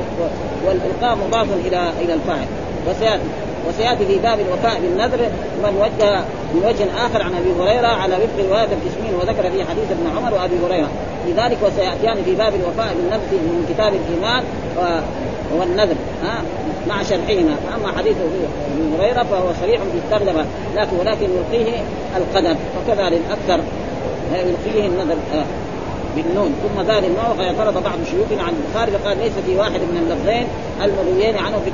[0.67, 2.47] والإلقاء مضاف إلى إلى الفاعل.
[2.89, 3.23] وسياتي
[3.69, 5.19] وسيأتي في باب الوفاء بالنذر
[5.63, 6.21] من وجه
[6.55, 10.35] من وجه آخر عن أبي هريرة على وفق رواية الكشمين وذكر في حديث ابن عمر
[10.35, 10.89] وأبي هريرة.
[11.27, 14.45] لذلك وسيأتيان في باب الوفاء بالنذر من كتاب الإيمان
[15.59, 16.43] والنذر ها
[16.89, 17.57] مع شرحهما.
[17.77, 20.45] أما حديث أبي هريرة فهو صريح في الترجمة
[20.77, 21.83] لكن ولكن يلقيه
[22.17, 23.63] القدر وكذلك أكثر
[24.35, 25.17] يلقيه النذر
[26.17, 30.47] بالنون ثم زاد النوع فاعترض بعض شيوخنا عن البخاري فقال ليس في واحد من اللفظين
[30.83, 31.71] المرويين عنه في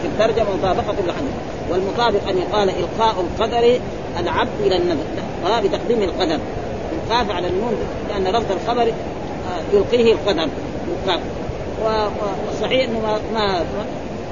[0.00, 1.32] في الترجمة مطابقة للحديث
[1.70, 3.80] والمطابق أن يقال إلقاء القدر
[4.18, 5.04] العبد إلى النذر
[5.46, 6.38] آه بتقديم القدر.
[6.92, 7.74] القاف على النون
[8.08, 8.92] لأن لفظ الخبر
[9.72, 10.48] يلقيه القدر.
[11.84, 13.64] والصحيح أنه ما, ما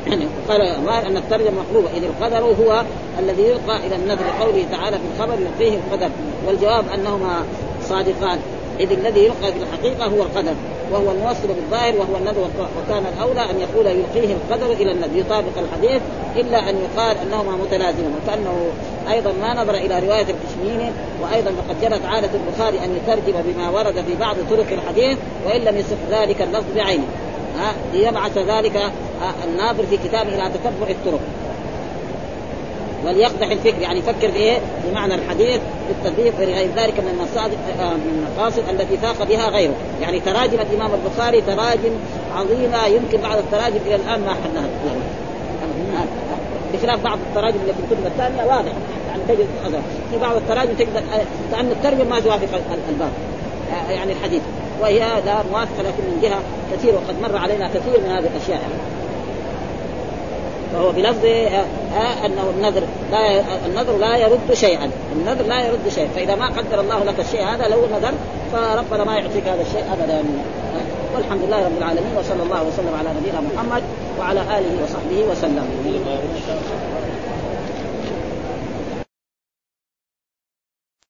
[0.07, 0.61] يعني قال
[1.07, 2.83] أن الترجمة مقلوبه إذ القدر هو
[3.19, 6.11] الذي يلقى إلى النذر قوله تعالى في الخبر يلقيه القدر.
[6.47, 7.43] والجواب أنهما
[7.83, 8.39] صادقان.
[8.81, 10.55] إذ الذي يلقى في الحقيقة هو القدر
[10.93, 12.49] وهو الموصل بالظاهر وهو النذر
[12.79, 16.03] وكان الأولى أن يقول يلقيه القدر إلى النذر يطابق الحديث
[16.37, 18.71] إلا أن يقال أنهما متلازمان وكأنه
[19.11, 23.95] أيضا ما نظر إلى رواية الكشميني وأيضا فقد جرت عادة البخاري أن يترجم بما ورد
[23.95, 27.05] في بعض طرق الحديث وإن لم يصح ذلك اللفظ بعينه.
[27.93, 28.93] ليبعث ذلك
[29.45, 31.21] الناظر في كتابه إلى تتبع الطرق.
[33.09, 33.81] وليقدح الفكر.
[33.81, 39.49] يعني يفكر بايه؟ بمعنى الحديث بالتدقيق غير ذلك من المصادر من المقاصد التي فاق بها
[39.49, 41.93] غيره، يعني تراجم الإمام البخاري تراجم
[42.37, 44.69] عظيمة يمكن بعض التراجم إلى الآن ما حلها
[46.75, 48.73] بخلاف بعض التراجم اللي في الكتب الثانية واضح.
[49.09, 49.47] يعني تجد
[50.13, 51.03] في بعض التراجم تقدر
[51.53, 52.49] كان الترجمة ما توافق
[52.89, 53.11] الباب.
[53.91, 54.43] يعني الحديث.
[54.81, 56.41] وهي لا موافقة لكن من جهة
[56.73, 58.61] كثير وقد مر علينا كثير من هذه الأشياء.
[58.61, 58.98] يعني.
[60.73, 61.65] فهو بلفظ آه
[61.97, 66.81] آه أنه النذر لا النذر لا يرد شيئا، النذر لا يرد شيئا، فإذا ما قدر
[66.81, 68.13] الله لك الشيء هذا لو نذر
[68.53, 70.25] فربنا ما يعطيك هذا الشيء ابدا.
[71.15, 73.83] والحمد لله رب العالمين وصلى الله وسلم على نبينا محمد
[74.19, 75.67] وعلى آله وصحبه وسلم.